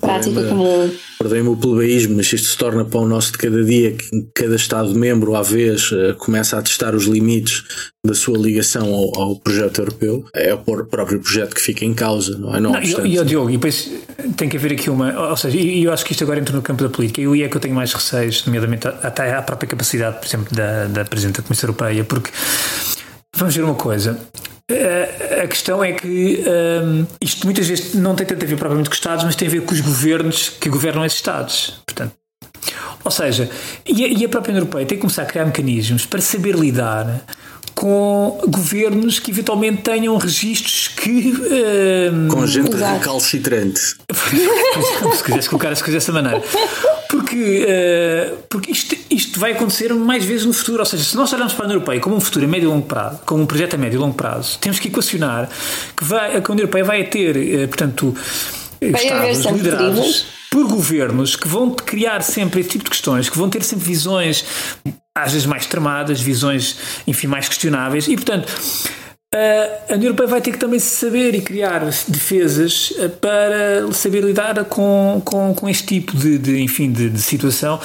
[1.19, 4.57] perdei-me o plebeísmo, mas se isto se torna pão nosso de cada dia, que cada
[4.57, 7.65] Estado-membro, à vez, uh, começa a testar os limites
[8.05, 12.37] da sua ligação ao, ao, projeto europeu, é o próprio projeto que fica em causa,
[12.37, 12.61] não é?
[12.61, 13.93] Não, não e, e, Diogo, e depois
[14.37, 15.31] tem que haver aqui uma.
[15.31, 17.43] Ou seja, e eu acho que isto agora entra no campo da política, e aí
[17.45, 21.05] é que eu tenho mais receios, nomeadamente até à própria capacidade, por exemplo, da, da
[21.05, 22.31] Presidente da Comissão Europeia, porque
[23.37, 24.19] vamos ver uma coisa.
[25.43, 26.43] A questão é que
[26.85, 29.47] um, isto muitas vezes não tem tanto a ver propriamente com os Estados, mas tem
[29.47, 31.81] a ver com os governos que governam esses Estados.
[31.87, 32.15] Portanto,
[33.05, 33.49] ou seja,
[33.87, 36.55] e a, e a própria União Europeia tem que começar a criar mecanismos para saber
[36.55, 37.23] lidar
[37.83, 41.35] com governos que eventualmente tenham registros que.
[42.13, 43.01] Um, com gente Exato.
[43.01, 43.81] recalcitrante.
[45.17, 46.41] se quisesse colocar as coisas dessa maneira.
[47.09, 50.79] Porque, uh, porque isto, isto vai acontecer mais vezes no futuro.
[50.79, 52.73] Ou seja, se nós olharmos para a União Europeia como um futuro a médio e
[52.73, 55.49] longo prazo, como um projeto a médio e longo prazo, temos que equacionar
[55.97, 58.15] que, vai, que a União Europeia vai ter, uh, portanto,
[58.81, 63.65] Estados liderados por governos que vão criar sempre esse tipo de questões, que vão ter
[63.65, 64.45] sempre visões
[65.17, 68.53] às vezes mais tramadas, visões, enfim, mais questionáveis, e portanto.
[69.89, 74.63] A União Europeia vai ter que também saber e criar defesas eh, para saber lidar
[74.67, 77.81] com, com, com este tipo de, de enfim, de, de situação,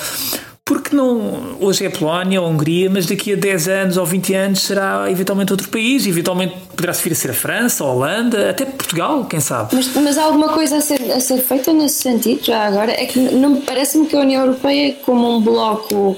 [0.68, 4.06] porque não hoje é a Polónia ou a Hungria, mas daqui a 10 anos ou
[4.06, 8.50] 20 anos será eventualmente outro país, eventualmente poderá vir a ser a França, a Holanda,
[8.50, 9.74] até Portugal, quem sabe.
[9.74, 12.92] Mas, mas há alguma coisa a ser, a ser feita nesse sentido já agora?
[12.92, 16.18] É que não parece-me que a União Europeia como um bloco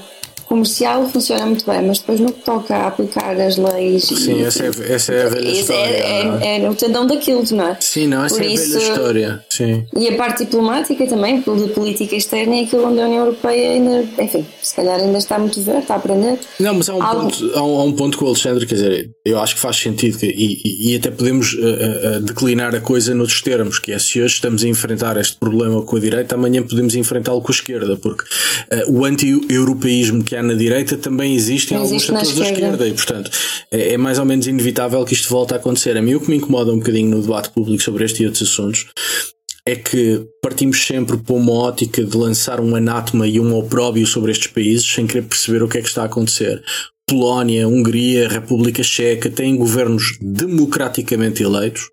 [0.54, 4.02] comercial funciona muito bem, mas depois no que toca a aplicar as leis.
[4.04, 5.80] Sim, e, essa, é, essa é a velha esse história.
[5.80, 7.76] é, é, é o tendão daquilo, não é?
[7.78, 9.44] Sim, não, essa Por é a isso- velha história.
[9.48, 9.86] Sim.
[9.96, 14.04] E a parte diplomática também, de política externa, é aquilo onde a União Europeia ainda,
[14.22, 16.36] enfim, se calhar ainda está muito verde, está a aprender.
[16.58, 18.74] Não, mas há um, Algo- ponto, há, um, há um ponto com o Alexandre, quer
[18.74, 22.80] dizer, eu acho que faz sentido que- e, e- até podemos eh, eh, declinar a
[22.80, 26.34] coisa noutros termos, que é se hoje estamos a enfrentar este problema com a direita,
[26.34, 28.24] amanhã podemos enfrentá-lo com a esquerda, porque
[28.70, 32.52] eh, o anti-europeísmo que há na direita também existe em alguns setores da esquerda.
[32.52, 33.30] esquerda e, portanto,
[33.70, 35.96] é, é mais ou menos inevitável que isto volte a acontecer.
[35.96, 38.48] A mim o que me incomoda um bocadinho no debate público sobre este e outros
[38.48, 38.86] assuntos
[39.66, 44.32] é que partimos sempre para uma ótica de lançar um anátema e um opróbio sobre
[44.32, 46.62] estes países sem querer perceber o que é que está a acontecer.
[47.06, 51.90] Polónia, Hungria, República Checa têm governos democraticamente eleitos,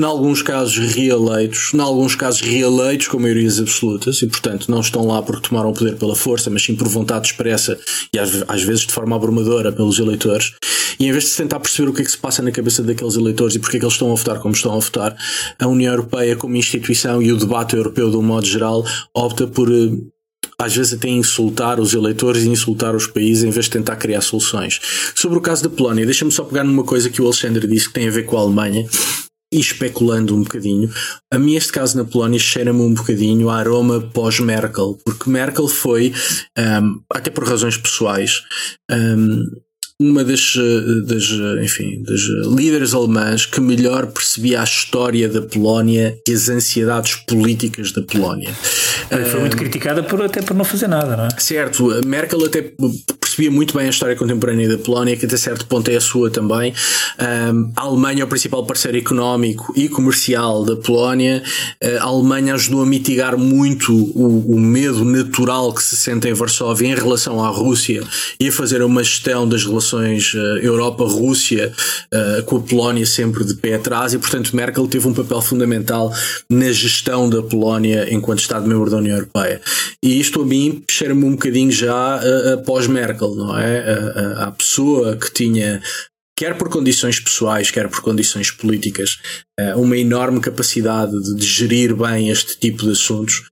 [0.00, 5.04] em alguns casos reeleitos, em alguns casos reeleitos com maiorias absolutas e, portanto, não estão
[5.04, 7.76] lá porque tomaram o poder pela força, mas sim por vontade expressa
[8.14, 10.52] e às, vezes de forma abrumadora pelos eleitores.
[11.00, 12.80] E em vez de se tentar perceber o que é que se passa na cabeça
[12.80, 15.16] daqueles eleitores e porque é que eles estão a votar como estão a votar,
[15.58, 19.68] a União Europeia como instituição e o debate europeu de um modo geral opta por
[19.68, 19.96] eh,
[20.60, 24.20] às vezes até insultar os eleitores e insultar os países em vez de tentar criar
[24.20, 24.80] soluções.
[25.16, 27.94] Sobre o caso da Polónia, deixa-me só pegar numa coisa que o Alexandre disse que
[27.94, 28.86] tem a ver com a Alemanha
[29.52, 30.90] e especulando um bocadinho,
[31.32, 36.12] a mim este caso na Polónia cheira-me um bocadinho a aroma pós-Merkel, porque Merkel foi,
[36.56, 38.42] ahm, até por razões pessoais,
[38.90, 39.42] ahm,
[40.00, 40.54] uma das,
[41.06, 41.28] das,
[41.60, 47.90] enfim, das líderes alemãs que melhor percebia a história da Polónia e as ansiedades políticas
[47.90, 48.50] da Polónia.
[48.52, 51.28] Foi muito criticada por, até por não fazer nada, não é?
[51.40, 52.72] Certo, Merkel até
[53.20, 56.30] percebia muito bem a história contemporânea da Polónia, que até certo ponto é a sua
[56.30, 56.72] também.
[57.18, 61.42] A Alemanha é o principal parceiro económico e comercial da Polónia.
[61.82, 66.32] Uh, a Alemanha ajudou a mitigar muito o, o, medo natural que se sente em
[66.32, 68.02] Varsóvia em relação à Rússia
[68.38, 71.72] e a fazer uma gestão das relações uh, Europa-Rússia
[72.12, 76.12] uh, com a Polónia sempre de pé atrás e, portanto, Merkel teve um papel fundamental
[76.50, 79.60] na gestão da Polónia enquanto Estado-membro da União Europeia.
[80.02, 82.20] E isto a mim cheira-me um bocadinho já
[82.54, 83.78] após Merkel, não é?
[83.80, 85.80] A, a pessoa que tinha
[86.38, 89.18] quer por condições pessoais, quer por condições políticas,
[89.74, 93.42] uma enorme capacidade de gerir bem este tipo de assuntos,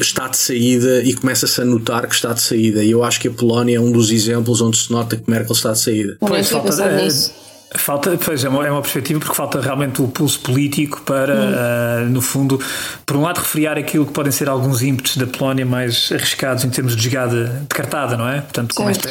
[0.00, 2.82] está de saída e começa-se a notar que está de saída.
[2.82, 5.52] E eu acho que a Polónia é um dos exemplos onde se nota que Merkel
[5.52, 6.16] está de saída.
[6.18, 6.72] Pois, falta,
[7.78, 12.06] Falta, pois é uma, é uma perspectiva porque falta realmente o pulso político para, hum.
[12.06, 12.60] uh, no fundo,
[13.04, 16.70] por um lado, refriar aquilo que podem ser alguns ímpetos da Polónia mais arriscados em
[16.70, 18.40] termos de jogada de cartada, não é?
[18.40, 19.08] Portanto, com esta,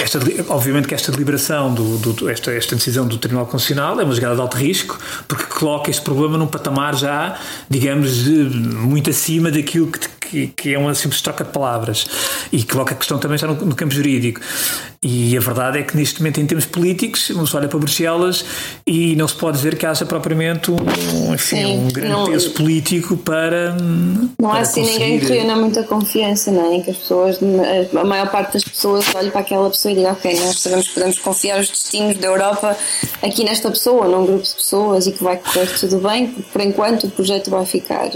[0.00, 4.14] esta, obviamente que esta deliberação, do, do, esta, esta decisão do Tribunal Constitucional é uma
[4.14, 9.50] jogada de alto risco, porque coloca este problema num patamar já, digamos, de, muito acima
[9.50, 12.06] daquilo que, que, que, é uma simples troca de palavras
[12.52, 14.40] e coloca a questão também já no, no campo jurídico.
[15.00, 18.44] E a verdade é que neste momento, em termos políticos, não se olha para Bruxelas
[18.84, 20.76] e não se pode dizer que haja propriamente um,
[21.32, 23.74] enfim, Sim, um grande não, peso político para.
[23.74, 26.76] Não para há assim ninguém que reúna muita confiança, não é?
[26.76, 27.38] Em que as pessoas,
[27.94, 30.94] a maior parte das pessoas olhe para aquela pessoa e diga, ok, nós sabemos que
[30.94, 32.76] podemos confiar os destinos da Europa
[33.22, 37.04] aqui nesta pessoa, num grupo de pessoas e que vai correr tudo bem, por enquanto
[37.04, 38.08] o projeto vai ficar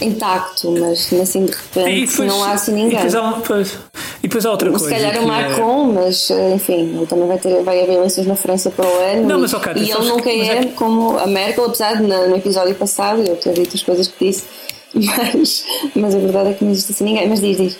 [0.00, 3.00] intacto, mas assim de repente depois, não há assim ninguém.
[3.00, 3.78] E depois há, depois,
[4.18, 4.96] e depois há outra Se coisa.
[4.96, 5.92] Se calhar o Macron, é...
[5.92, 9.26] mas enfim, ele também vai, ter, vai haver eleições na França para o ano.
[9.26, 12.28] Não, e, mas, okay, e ele nunca é, é como a Merkel, apesar de no,
[12.28, 14.44] no episódio passado eu ter dito as coisas que disse,
[14.94, 17.28] mas, mas a verdade é que não existe assim ninguém.
[17.28, 17.78] Mas diz, diz.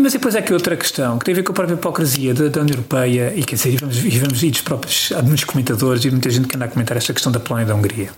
[0.00, 2.48] Mas depois é que outra questão, que tem a ver com a própria hipocrisia da,
[2.48, 5.44] da União Europeia e quer dizer, e vamos, e vamos ir dos próprios, há muitos
[5.44, 8.10] comentadores e muita gente que anda a comentar esta questão da Polónia e da Hungria.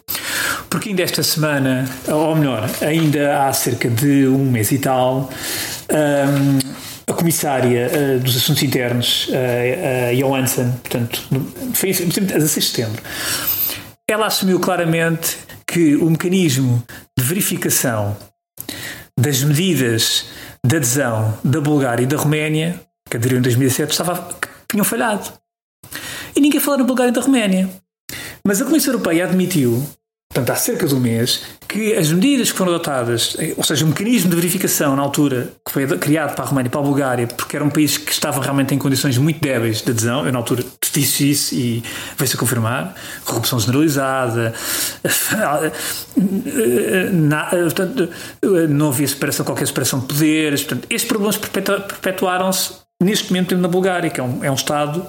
[0.71, 5.31] Porque ainda esta semana, ou melhor, ainda há cerca de um mês e tal,
[5.91, 6.59] um,
[7.09, 11.23] a comissária uh, dos Assuntos Internos, uh, uh, Johansson, portanto,
[11.75, 13.03] foi a 16 de setembro,
[14.09, 15.37] ela assumiu claramente
[15.67, 16.83] que o mecanismo
[17.17, 18.17] de verificação
[19.19, 20.27] das medidas
[20.67, 24.29] de adesão da Bulgária e da Roménia, que aderiram em 2007, estava,
[24.69, 25.33] tinham falhado.
[26.35, 27.71] E ninguém falou na Bulgária e da Roménia.
[28.45, 29.87] Mas a Comissão Europeia admitiu,
[30.37, 33.89] portanto, há cerca de um mês, que as medidas que foram adotadas, ou seja, o
[33.89, 37.27] mecanismo de verificação na altura que foi criado para a Roménia e para a Bulgária,
[37.27, 40.39] porque era um país que estava realmente em condições muito débeis de adesão, eu na
[40.39, 41.83] altura disse isso e
[42.19, 42.95] veio-se a confirmar,
[43.25, 44.53] corrupção generalizada,
[47.65, 48.11] portanto,
[48.69, 54.11] não havia separação, qualquer separação de poderes, portanto, estes problemas perpetuaram-se neste momento na Bulgária,
[54.11, 55.07] que é um, é um Estado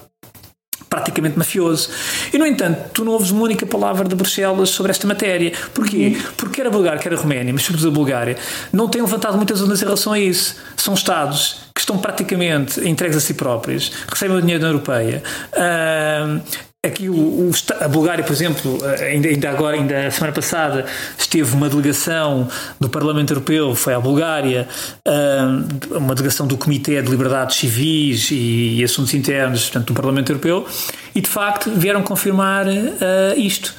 [0.89, 1.89] praticamente mafioso.
[2.33, 5.51] E, no entanto, tu não ouves uma única palavra de Bruxelas sobre esta matéria.
[5.73, 6.17] Porquê?
[6.35, 8.37] Porque quer a Bulgária, quer a Roménia, mas sobretudo a Bulgária,
[8.71, 10.55] não têm levantado muitas ondas em relação a isso.
[10.75, 15.21] São Estados que estão praticamente entregues a si próprias, recebem o dinheiro da Europeia.
[15.53, 16.41] Uh,
[16.85, 20.85] aqui o, o, a Bulgária, por exemplo, ainda, ainda agora, ainda a semana passada,
[21.17, 22.47] esteve uma delegação
[22.79, 24.67] do Parlamento Europeu, foi à Bulgária,
[25.07, 30.65] uh, uma delegação do Comitê de Liberdades Civis e, Assuntos Internos, portanto, do Parlamento Europeu,
[31.13, 33.75] e de facto vieram confirmar uh, isto.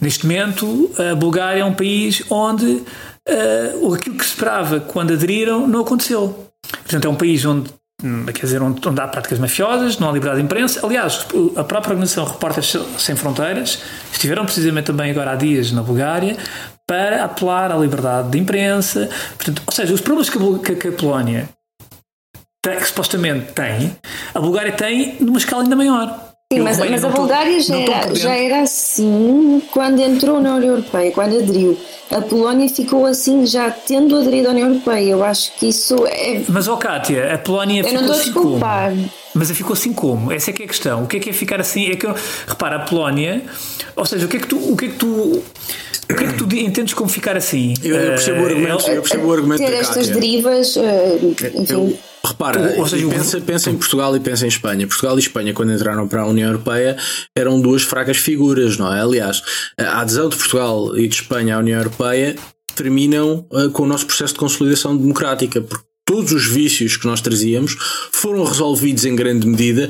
[0.00, 2.82] Neste momento, a Bulgária é um país onde
[3.94, 6.50] aquilo que se esperava quando aderiram não aconteceu.
[6.82, 7.70] Portanto, é um país onde
[8.32, 10.84] quer dizer, onde, onde há práticas mafiosas, não há liberdade de imprensa.
[10.84, 16.36] Aliás, a própria organização Repórteres Sem Fronteiras estiveram precisamente também agora há dias na Bulgária
[16.86, 19.08] para apelar à liberdade de imprensa.
[19.36, 20.38] Portanto, ou seja, os problemas que
[20.72, 21.48] a, que a Polónia
[22.62, 23.96] tem, que supostamente tem,
[24.34, 26.33] a Bulgária tem numa escala ainda maior.
[26.54, 31.10] Sim, mas, mas a Bulgária já era, já era assim quando entrou na União Europeia,
[31.12, 31.78] quando aderiu.
[32.10, 35.10] A Polónia ficou assim já tendo aderido à União Europeia.
[35.10, 36.42] Eu acho que isso é.
[36.48, 38.60] Mas, ó oh, Kátia, a Polónia Eu ficou não assim como?
[39.34, 40.32] Mas ficou assim como?
[40.32, 41.04] Essa é que é a questão.
[41.04, 41.90] O que é que é ficar assim?
[41.90, 42.06] É que,
[42.46, 43.42] repara, a Polónia,
[43.96, 44.56] ou seja, o que é que tu.
[44.56, 45.42] O que é que tu
[46.10, 47.72] o que é que tu entendes como ficar assim?
[47.82, 51.72] Eu, eu percebo o argumento, eu percebo o argumento Ter estas derivas, enfim.
[51.72, 54.86] Eu, repara, ou seja, pensa, pensa em Portugal e pensa em Espanha.
[54.86, 56.96] Portugal e Espanha, quando entraram para a União Europeia,
[57.36, 59.00] eram duas fracas figuras, não é?
[59.00, 59.42] Aliás,
[59.78, 62.36] a adesão de Portugal e de Espanha à União Europeia
[62.74, 67.20] terminam uh, com o nosso processo de consolidação democrática, porque todos os vícios que nós
[67.20, 67.76] trazíamos
[68.12, 69.88] foram resolvidos em grande medida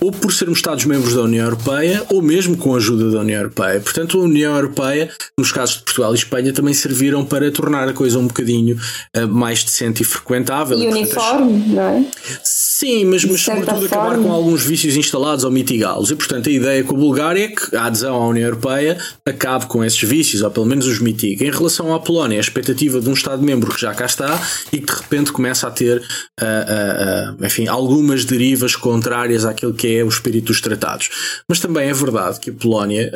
[0.00, 3.80] ou por sermos Estados-membros da União Europeia ou mesmo com a ajuda da União Europeia.
[3.80, 7.92] Portanto, a União Europeia, nos casos de Portugal e Espanha, também serviram para tornar a
[7.92, 8.76] coisa um bocadinho
[9.16, 10.78] uh, mais decente e frequentável.
[10.78, 12.04] E uniforme, não é?
[12.42, 14.12] Sim, mas, mas sobretudo forma.
[14.12, 16.10] acabar com alguns vícios instalados ou mitigá-los.
[16.10, 19.66] E, portanto, a ideia com a Bulgária é que a adesão à União Europeia acabe
[19.66, 21.46] com esses vícios, ou pelo menos os mitigue.
[21.46, 24.40] Em relação à Polónia, a expectativa de um Estado-membro que já cá está
[24.72, 29.96] e que de repente começa a ter, uh, uh, enfim, algumas derivas contrárias àquilo que
[29.96, 31.08] é o espírito dos tratados.
[31.48, 33.12] Mas também é verdade que a Polónia,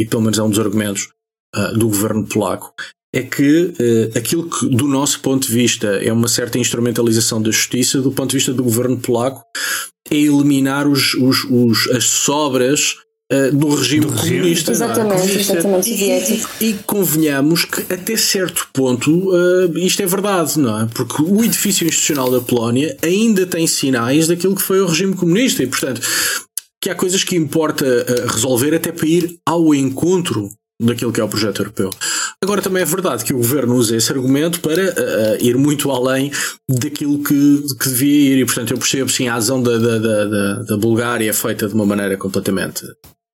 [0.00, 1.08] e pelo menos é um dos argumentos
[1.74, 2.72] do governo polaco,
[3.14, 3.72] é que
[4.16, 8.30] aquilo que, do nosso ponto de vista, é uma certa instrumentalização da justiça, do ponto
[8.30, 9.42] de vista do governo polaco,
[10.10, 12.96] é eliminar os, os, os as sobras
[13.32, 14.70] uh, do regime do comunista.
[14.70, 15.40] Exatamente, é?
[15.40, 15.90] exatamente.
[15.90, 20.88] E, e, e, convenhamos que até certo ponto uh, isto é verdade, não é?
[20.92, 25.62] Porque o edifício institucional da Polónia ainda tem sinais daquilo que foi o regime comunista
[25.62, 26.00] e, portanto,
[26.80, 27.84] que há coisas que importa
[28.28, 30.48] resolver até para ir ao encontro
[30.80, 31.90] daquilo que é o projeto europeu.
[32.42, 36.30] Agora também é verdade que o governo usa esse argumento para uh, ir muito além
[36.68, 40.54] daquilo que, que devia ir, e portanto eu percebo sim a adesão da, da, da,
[40.62, 42.86] da Bulgária é feita de uma maneira completamente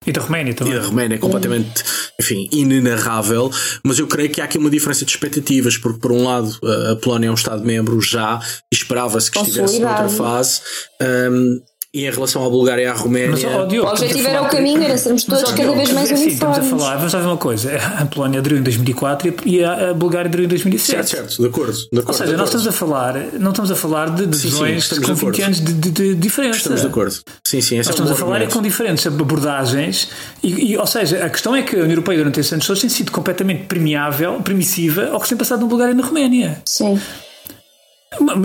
[0.06, 0.74] e da Roménia também.
[0.74, 1.84] E da Roménia é completamente,
[2.20, 3.50] enfim, inenarrável.
[3.82, 6.58] Mas eu creio que há aqui uma diferença de expectativas, porque por um lado
[6.92, 8.40] a Polónia é um Estado-membro já
[8.72, 10.60] e esperava-se que estivesse noutra fase.
[11.00, 11.60] Um,
[11.94, 13.30] e em relação à Bulgária e à Roménia.
[13.30, 16.14] Mas, oh, Diogo, o objetivo era o caminho, era sermos todos cada vez mais é
[16.14, 16.56] assim, uniformes.
[16.58, 20.28] Estamos a falar, vamos fazer uma coisa: a Polónia aderiu em 2004 e a Bulgária
[20.28, 21.08] aderiu em 2007.
[21.08, 21.72] Certo, certo, de acordo.
[21.72, 25.14] De acordo Ou seja, nós estamos a falar, não estamos a falar de decisões com
[25.14, 26.56] 20 anos de, de, de, diferença.
[26.56, 27.14] Estamos de acordo.
[27.46, 30.08] Sim, sim, nós é estamos a falar é com diferentes abordagens,
[30.42, 32.90] e, e, ou seja, a questão é que a União Europeia durante esses anos tem
[32.90, 36.60] sido completamente premiável, permissiva ao que se tem passado na Bulgária e na Roménia.
[36.64, 36.98] Sim.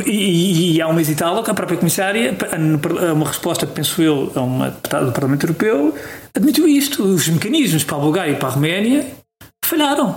[0.05, 2.35] E, e, há um mês e tal, a própria comissária,
[3.13, 5.93] uma resposta, penso eu, a uma deputada do Parlamento Europeu,
[6.35, 7.03] admitiu isto.
[7.03, 9.05] Os mecanismos para a Bulgária e para a Roménia
[9.69, 10.15] falharam.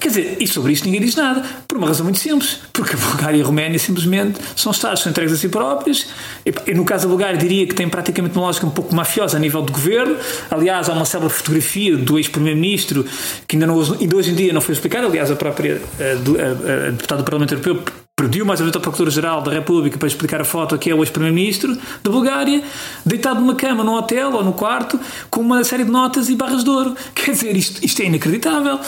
[0.00, 2.98] Quer dizer, e sobre isto ninguém diz nada, por uma razão muito simples, porque a
[2.98, 6.06] Bulgária e a Roménia simplesmente são Estados, são entregues a si próprios.
[6.44, 9.40] E, no caso da Bulgária, diria que tem praticamente uma lógica um pouco mafiosa a
[9.40, 10.16] nível de governo.
[10.50, 13.04] Aliás, há uma célebre fotografia do ex-primeiro-ministro
[13.48, 15.06] que ainda, não, ainda hoje em dia não foi explicada.
[15.06, 17.82] Aliás, a própria a, a, a deputada do Parlamento Europeu
[18.16, 21.76] pediu mais vez ao Procurador-Geral da República para explicar a foto que é o ex-Primeiro-Ministro
[22.02, 22.62] da Bulgária,
[23.04, 24.98] deitado numa cama, num hotel ou no quarto,
[25.28, 26.94] com uma série de notas e barras de ouro.
[27.14, 28.78] Quer dizer, isto, isto é inacreditável.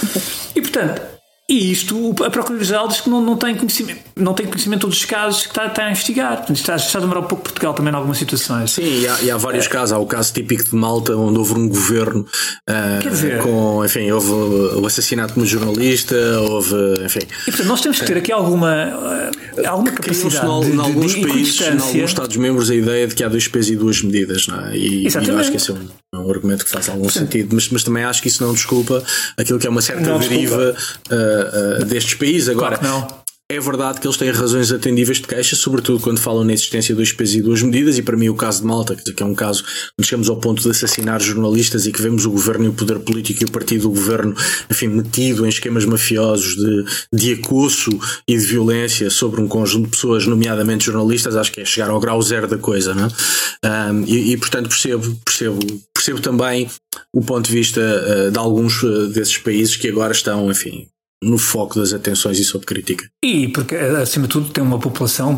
[0.55, 1.16] E portanto,
[1.49, 4.99] e isto, a Procuradoria-Geral diz que não, não, tem conhecimento, não tem conhecimento de todos
[4.99, 6.39] os casos que está, está a investigar.
[6.39, 8.73] Portanto, está, está a demorar um pouco Portugal também em algumas situações.
[8.73, 9.69] Sim, e há, e há vários é.
[9.69, 9.93] casos.
[9.93, 12.27] Há o caso típico de Malta, onde houve um governo
[12.69, 17.21] uh, com, enfim, houve o assassinato de um jornalista, houve, enfim.
[17.43, 21.15] E portanto, nós temos que ter aqui alguma, uh, alguma capacidade no, de, em alguns
[21.15, 24.49] de, países, em alguns Estados-membros, a ideia de que há dois pesos e duas medidas,
[24.49, 24.77] não é?
[24.77, 27.21] E, e eu acho que esse é um, é um argumento que faz algum Sim.
[27.21, 29.03] sentido, mas, mas também acho que isso não desculpa
[29.37, 30.75] aquilo que é uma certa não deriva
[31.11, 32.49] uh, uh, destes países.
[32.49, 36.53] Agora, claro É verdade que eles têm razões atendíveis de queixa, sobretudo quando falam na
[36.53, 39.23] existência de dois pesos e duas medidas, e para mim o caso de Malta, que
[39.23, 39.63] é um caso
[39.97, 42.99] onde chegamos ao ponto de assassinar jornalistas e que vemos o governo e o poder
[42.99, 44.35] político e o partido do governo,
[44.69, 47.91] enfim, metido em esquemas mafiosos de, de acosso
[48.27, 52.01] e de violência sobre um conjunto de pessoas, nomeadamente jornalistas, acho que é chegar ao
[52.01, 53.93] grau zero da coisa, não é?
[53.93, 55.61] um, e, e, portanto percebo, percebo,
[55.95, 56.69] percebo também
[57.15, 60.89] o ponto de vista uh, de alguns uh, desses países que agora estão, enfim,
[61.23, 63.07] no foco das atenções e sob crítica.
[63.25, 65.35] E porque, acima de tudo, tem uma população,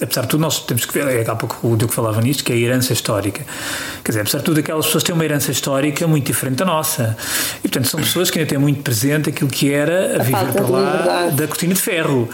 [0.00, 2.52] apesar de tudo, nós temos que ver, é há pouco o Diogo falava nisto, que
[2.52, 3.44] é a herança histórica.
[4.04, 7.16] Quer dizer, apesar de tudo, aquelas pessoas têm uma herança histórica muito diferente da nossa.
[7.58, 10.52] E, portanto, são pessoas que ainda têm muito presente aquilo que era a, a viver
[10.52, 12.28] para lá da cortina de ferro.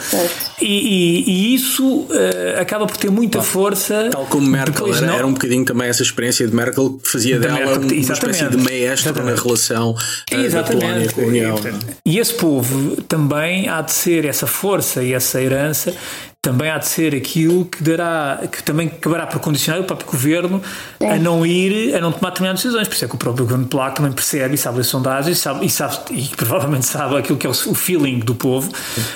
[0.61, 4.09] E, e, e, isso uh, acaba por ter muita Bom, força.
[4.11, 5.15] Tal como Merkel, era, não...
[5.15, 8.57] era, um bocadinho também essa experiência de Merkel que fazia dela Merkel, uma espécie de
[8.57, 9.37] maestro exatamente.
[9.37, 11.61] na relação uh, da Polónia com a União.
[12.05, 12.62] E esse povo
[13.09, 15.95] também há de ser essa força e essa herança
[16.43, 20.61] também há de ser aquilo que dará, que também acabará por condicionar o próprio governo
[20.99, 21.13] é.
[21.13, 22.89] a não ir, a não tomar determinadas decisões.
[22.89, 25.41] Por isso é que o próprio governo polaco também percebe e sabe as sondagens e,
[25.41, 28.73] sabe, e, sabe, e provavelmente sabe aquilo que é o, o feeling do povo.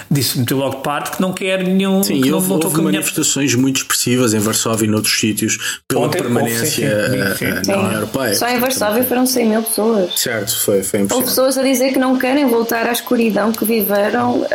[0.09, 2.01] Disse, meteu logo de parte que não quer nenhum.
[2.05, 6.22] Sim, que houve, não, houve manifestações muito expressivas em Varsóvia e noutros sítios pela Ontem,
[6.22, 8.35] permanência sim, na União Europeia.
[8.37, 10.12] Só em Varsóvia foram 100 mil pessoas.
[10.16, 11.12] Certo, foi, foi impressionante.
[11.12, 14.47] Houve pessoas a dizer que não querem voltar à escuridão que viveram uh,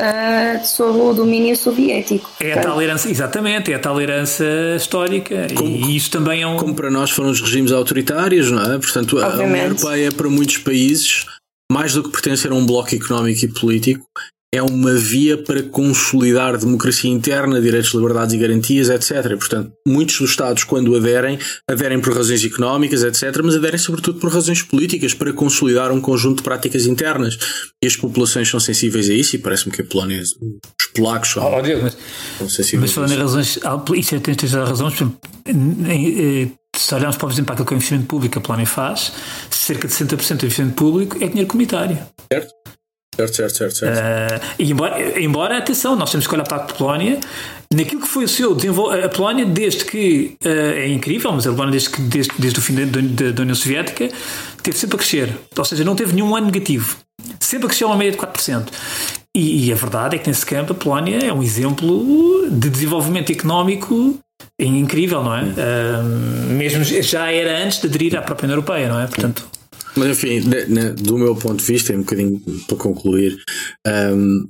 [0.63, 2.29] sob o domínio soviético.
[2.39, 4.45] É a tal herança, exatamente, é a tal herança
[4.75, 6.57] histórica como, e isso também é um.
[6.57, 8.77] Como para nós foram os regimes autoritários, não é?
[8.77, 9.41] Portanto, Obviamente.
[9.41, 11.25] a União Europeia, para muitos países,
[11.71, 14.05] mais do que pertencer a um bloco económico e político,
[14.53, 19.37] é uma via para consolidar democracia interna, direitos, liberdades e garantias, etc.
[19.37, 21.39] Portanto, muitos dos Estados, quando aderem,
[21.69, 26.37] aderem por razões económicas, etc., mas aderem sobretudo por razões políticas, para consolidar um conjunto
[26.37, 27.37] de práticas internas.
[27.81, 31.57] E as populações são sensíveis a isso, e parece-me que a Polónia, os polacos são,
[31.57, 31.97] oh, Diego, mas,
[32.37, 33.59] são sensíveis mas falando em razões,
[33.95, 37.77] isso é, tens razões, por exemplo, se olharmos, por exemplo, para aquilo que é o
[37.77, 39.13] investimento público que a Polónia faz,
[39.49, 41.97] cerca de 60% do investimento público é dinheiro comunitário.
[42.31, 42.60] Certo.
[43.27, 43.95] Certo, certo, certo.
[43.95, 44.43] certo.
[44.43, 47.19] Uh, e embora, embora, atenção, nós temos que olhar para a Polónia,
[47.73, 49.05] naquilo que foi o seu desenvolvimento.
[49.05, 50.35] A Polónia, desde que.
[50.43, 54.09] Uh, é incrível, mas a Polónia, desde, que, desde, desde o fim da, União Soviética,
[54.61, 55.37] teve sempre a crescer.
[55.57, 56.97] Ou seja, não teve nenhum ano negativo.
[57.39, 58.67] Sempre a crescer uma média de 4%.
[59.35, 63.31] E, e a verdade é que nesse campo a Polónia é um exemplo de desenvolvimento
[63.31, 64.19] económico
[64.59, 65.43] incrível, não é?
[65.43, 66.03] Uh,
[66.49, 69.07] mesmo já era antes de aderir à própria União Europeia, não é?
[69.07, 69.60] Portanto.
[69.95, 73.37] Mas enfim, de, de, do meu ponto de vista, um bocadinho para concluir,
[73.87, 74.49] um,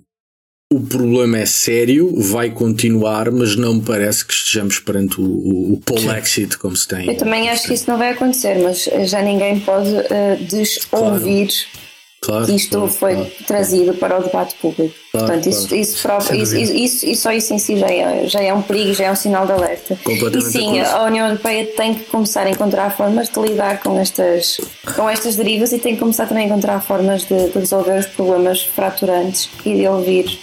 [0.71, 5.73] o problema é sério, vai continuar, mas não me parece que estejamos perante o, o,
[5.73, 7.07] o poll exit como se tem.
[7.07, 11.90] Eu também acho que isso não vai acontecer, mas já ninguém pode uh, desouvir claro.
[12.23, 14.93] Claro, isto claro, foi claro, trazido para o debate público.
[15.11, 18.53] Portanto, isso, isso, prova, isso, isso, isso, só isso em si já é, já é
[18.53, 19.97] um perigo, já é um sinal de alerta.
[20.07, 24.61] E sim, a União Europeia tem que começar a encontrar formas de lidar com estas,
[24.95, 28.05] com estas derivas e tem que começar também a encontrar formas de, de resolver os
[28.05, 30.39] problemas fraturantes e de ouvir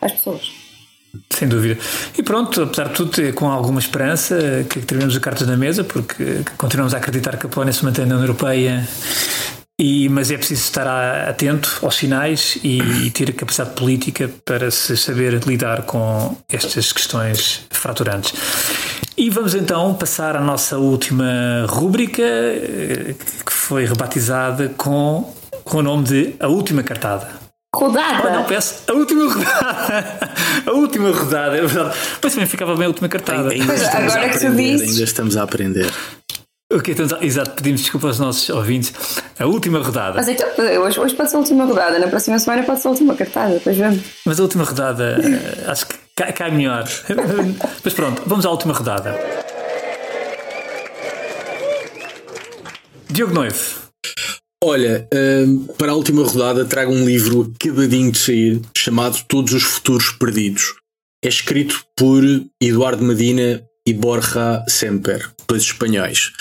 [0.00, 0.50] as pessoas.
[1.30, 1.78] Sem dúvida.
[2.18, 6.42] E pronto, apesar de tudo, com alguma esperança que terminamos a cartas na mesa, porque
[6.58, 8.84] continuamos a acreditar que a Polónia se mantém na União Europeia
[9.84, 10.86] e, mas é preciso estar
[11.28, 17.66] atento aos sinais e, e, ter capacidade política para se saber lidar com estas questões
[17.68, 18.32] fraturantes.
[19.14, 23.14] E vamos então passar à nossa última rúbrica, eh,
[23.44, 25.30] que foi rebatizada com,
[25.64, 27.28] com o nome de A Última Cartada.
[27.74, 28.28] Rodada!
[28.28, 28.84] Oh, não, peço.
[28.88, 30.30] A última rodada.
[30.66, 31.94] A última rodada, é verdade.
[32.22, 33.50] Pois também ficava bem a última cartada.
[33.50, 34.90] Ainda, ainda agora que tu dizes.
[34.90, 35.92] Ainda estamos a aprender.
[36.74, 38.92] Ok, então, exato, pedimos desculpa aos nossos ouvintes.
[39.38, 40.16] A última rodada.
[40.16, 40.48] Mas então,
[40.82, 43.54] hoje, hoje pode ser a última rodada, na próxima semana pode ser a última cartada,
[43.54, 44.02] depois vemos.
[44.26, 46.84] Mas a última rodada, eh, acho que cai, cai melhor.
[47.84, 49.16] Mas pronto, vamos à última rodada.
[53.08, 53.84] Diogo Noivo.
[54.64, 59.62] Olha, ehm, para a última rodada trago um livro acabadinho de sair chamado Todos os
[59.62, 60.74] Futuros Perdidos.
[61.24, 62.24] É escrito por
[62.60, 66.32] Eduardo Medina e Borja Semper, dois espanhóis.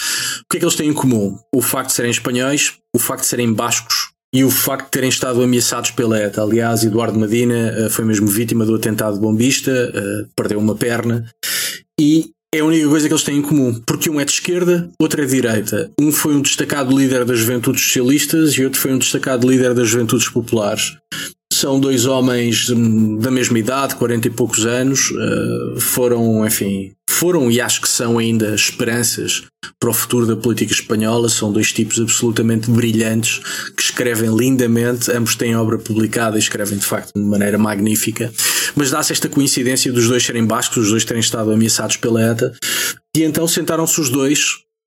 [0.41, 1.37] O que é que eles têm em comum?
[1.53, 5.09] O facto de serem espanhóis, o facto de serem bascos e o facto de terem
[5.09, 6.41] estado ameaçados pela ETA.
[6.41, 11.29] Aliás, Eduardo Medina eh, foi mesmo vítima do atentado bombista, eh, perdeu uma perna
[11.99, 14.89] e é a única coisa que eles têm em comum, porque um é de esquerda,
[14.99, 15.91] outro é de direita.
[15.99, 19.89] Um foi um destacado líder das juventudes socialistas e outro foi um destacado líder das
[19.89, 20.95] juventudes populares.
[21.51, 22.67] São dois homens
[23.19, 26.93] da mesma idade, 40 e poucos anos, eh, foram, enfim,
[27.24, 29.43] foram e acho que são ainda esperanças
[29.80, 31.30] para o futuro da política espanhola.
[31.30, 33.39] São dois tipos absolutamente brilhantes
[33.78, 38.30] que escrevem lindamente, ambos têm obra publicada e escrevem de facto de maneira magnífica.
[38.76, 42.51] mas dá-se esta coincidência dos dois serem bascos, os dois terem estado ameaçados pela ETA,
[43.15, 44.41] e então sentaram-se os dois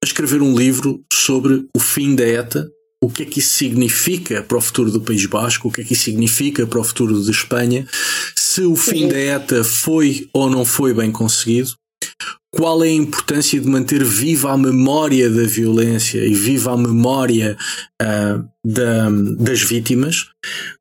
[0.05, 2.69] a escrever um livro sobre o fim da ETA,
[3.03, 5.85] o que é que isso significa para o futuro do País Basco, o que é
[5.85, 7.87] que isso significa para o futuro de Espanha,
[8.37, 11.71] se o fim da ETA foi ou não foi bem conseguido,
[12.57, 17.57] qual é a importância de manter viva a memória da violência e viva a memória
[18.03, 20.27] uh, da, das vítimas.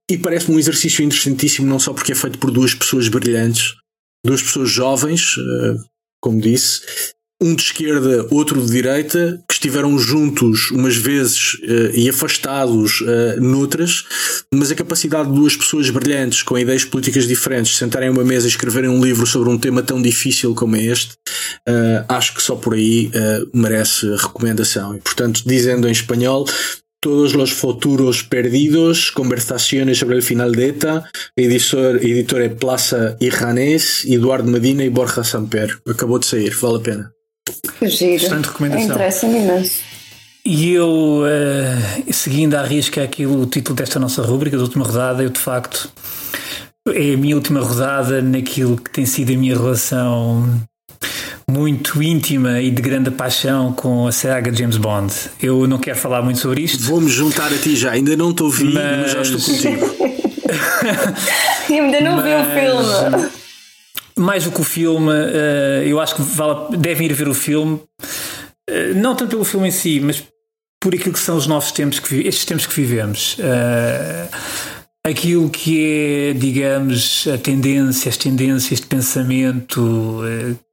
[0.09, 3.73] E parece-me um exercício interessantíssimo, não só porque é feito por duas pessoas brilhantes,
[4.25, 5.83] duas pessoas jovens, uh,
[6.21, 6.81] como disse,
[7.41, 13.41] um de esquerda, outro de direita, que estiveram juntos umas vezes uh, e afastados uh,
[13.41, 14.05] noutras,
[14.53, 18.47] mas a capacidade de duas pessoas brilhantes com ideias políticas diferentes sentarem a uma mesa
[18.47, 21.13] e escreverem um livro sobre um tema tão difícil como este,
[21.67, 23.11] uh, acho que só por aí
[23.53, 24.95] merece recomendação.
[24.95, 26.45] E, portanto, dizendo em espanhol,
[27.01, 34.05] todos los futuros perdidos, conversaciones sobre el final de ETA, editor, editor Plaza y Janés,
[34.05, 35.79] Eduardo Medina e Borja Samper.
[35.87, 37.14] Acabou de sair, vale a pena.
[37.79, 38.41] Que giro.
[38.41, 38.85] Recomendação.
[38.85, 39.83] Interessa-me imenso.
[40.45, 45.23] E eu, uh, seguindo à risca aquilo, o título desta nossa rubrica, da última rodada,
[45.23, 45.91] eu de facto
[46.87, 50.47] é a minha última rodada naquilo que tem sido a minha relação
[51.49, 55.11] muito íntima e de grande paixão com a saga James Bond.
[55.41, 56.83] Eu não quero falar muito sobre isto.
[56.83, 59.01] Vou-me juntar a ti já, ainda não estou ouvindo, mas...
[59.01, 59.95] mas já estou contigo.
[61.69, 62.23] ainda não mas...
[62.23, 63.44] vi o filme.
[64.17, 67.73] Mais do que o filme, uh, eu acho que vale, devem ir ver o filme,
[67.75, 70.23] uh, não tanto pelo filme em si, mas
[70.81, 73.37] por aquilo que são os novos tempos que estes tempos que vivemos.
[73.39, 74.29] Uh,
[75.03, 80.21] aquilo que é, digamos, a tendência, as tendências de pensamento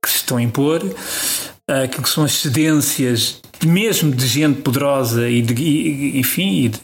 [0.03, 0.81] que se estão a impor,
[1.69, 6.81] aquilo que são as cedências, mesmo de gente poderosa e de, e, enfim, e de,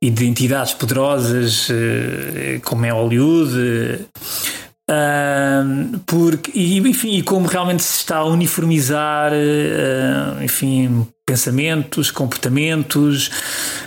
[0.00, 1.68] e de entidades poderosas
[2.62, 4.06] como é Hollywood
[4.88, 13.30] Uh, porque, e, enfim, e como realmente se está a uniformizar, uh, enfim, pensamentos, comportamentos,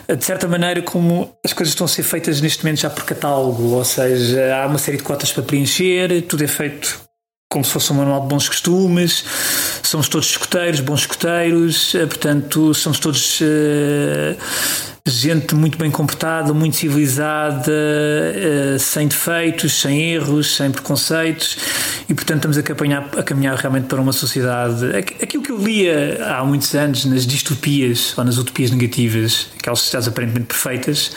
[0.08, 3.76] de certa maneira, como as coisas estão a ser feitas neste momento já por catálogo,
[3.76, 7.10] ou seja, há uma série de cotas para preencher, tudo é feito
[7.50, 9.26] como se fosse um manual de bons costumes,
[9.82, 14.38] somos todos escuteiros, bons escuteiros, ah, portanto, somos todos uh,
[15.10, 21.58] gente muito bem comportada, muito civilizada, eh, sem defeitos, sem erros, sem preconceitos
[22.08, 24.86] e, portanto, estamos a caminhar, a caminhar realmente para uma sociedade.
[25.22, 30.08] Aquilo que eu lia há muitos anos nas distopias ou nas utopias negativas, aquelas sociedades
[30.08, 31.12] aparentemente perfeitas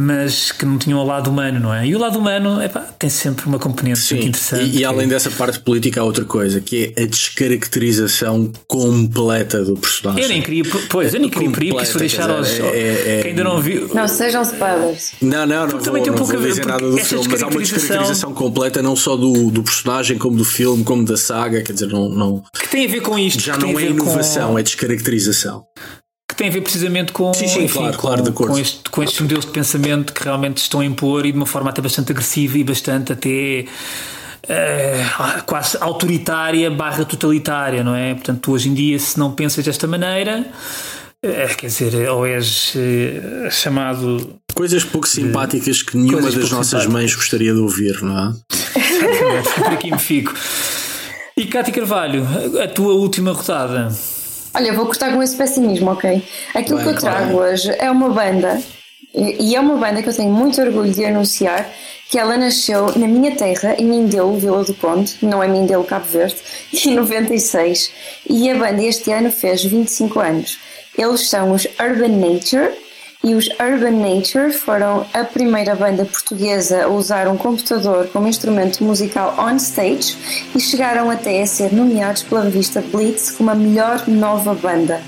[0.00, 1.86] mas que não tinham o lado humano, não é?
[1.86, 4.76] E o lado humano epá, tem sempre uma componente Sim, muito interessante.
[4.76, 9.76] E, e além dessa parte política, há outra coisa, que é a descaracterização completa do
[9.76, 10.22] personagem.
[10.22, 12.48] Eu nem queria, pois, eu nem queria por que isso foi deixar aos.
[12.48, 13.90] É, é, é, que ainda não viu.
[13.92, 15.12] Não sejam spoilers.
[15.20, 15.78] Não, não, não.
[15.78, 19.50] Vou, não vou dizer nada do filme, mas há uma descaracterização completa, não só do,
[19.50, 22.08] do personagem, como do filme, como da saga, quer dizer, não.
[22.08, 23.40] não que tem a ver com isto.
[23.42, 24.58] Já não é inovação, com...
[24.58, 25.64] é descaracterização
[26.40, 29.20] tem a ver precisamente com, sim, sim, enfim, claro, com, claro, com, este, com estes
[29.20, 32.56] modelos de pensamento que realmente estão a impor e de uma forma até bastante agressiva
[32.56, 33.66] e bastante até
[34.44, 38.14] uh, quase autoritária barra totalitária, não é?
[38.14, 40.46] Portanto, hoje em dia, se não pensas desta maneira,
[41.22, 44.40] uh, quer dizer, ou és uh, chamado.
[44.54, 48.32] Coisas pouco simpáticas que nenhuma das nossas mães gostaria de ouvir, não é?
[49.56, 50.32] Por aqui me fico.
[51.36, 52.26] E Cátia Carvalho,
[52.62, 53.94] a tua última rodada.
[54.52, 56.22] Olha, vou cortar com esse pessimismo, ok?
[56.54, 58.60] Aquilo Bem, que eu trago hoje é uma banda,
[59.14, 61.70] e é uma banda que eu tenho muito orgulho de anunciar,
[62.10, 66.06] que ela nasceu na minha terra, em Mindelo, Vila do Conde, não é Mindelo, Cabo
[66.06, 66.36] Verde,
[66.84, 67.92] em 96.
[68.28, 70.58] E a banda este ano fez 25 anos.
[70.98, 72.72] Eles são os Urban Nature
[73.22, 78.82] e os Urban Nature foram a primeira banda portuguesa a usar um computador como instrumento
[78.82, 80.16] musical on stage
[80.54, 85.02] e chegaram até a ser nomeados pela revista Blitz como a melhor nova banda.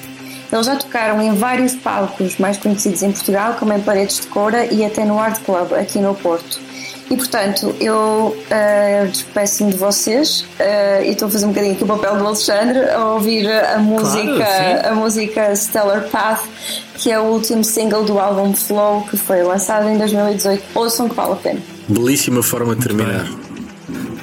[0.53, 4.67] Eles já tocaram em vários palcos mais conhecidos em Portugal, como em Paredes de Coura
[4.67, 6.72] e até no Art Club aqui no Porto.
[7.11, 11.85] E portanto, eu uh, despeço-me de vocês uh, e estou a fazer um bocadinho aqui
[11.85, 16.45] o papel do Alexandre a ouvir a música, claro, a música Stellar Path,
[16.95, 20.63] que é o último single do álbum Flow que foi lançado em 2018.
[20.75, 21.61] Ouçam que vale a pena.
[21.89, 23.27] Belíssima forma de terminar.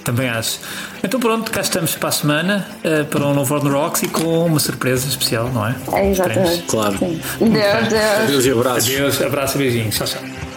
[0.03, 0.59] Também acho.
[1.03, 4.45] Então pronto, cá estamos para a semana uh, para um novo Ordem Rocks e com
[4.45, 5.75] uma surpresa especial, não é?
[5.93, 6.63] É, exatamente.
[6.63, 6.97] Claro.
[6.97, 7.21] Sim.
[7.39, 8.03] Deus, Deus.
[8.23, 8.83] Adeus e abraços.
[8.85, 9.95] Adeus, abraço e beijinhos.
[9.95, 10.48] Tchau, tchau.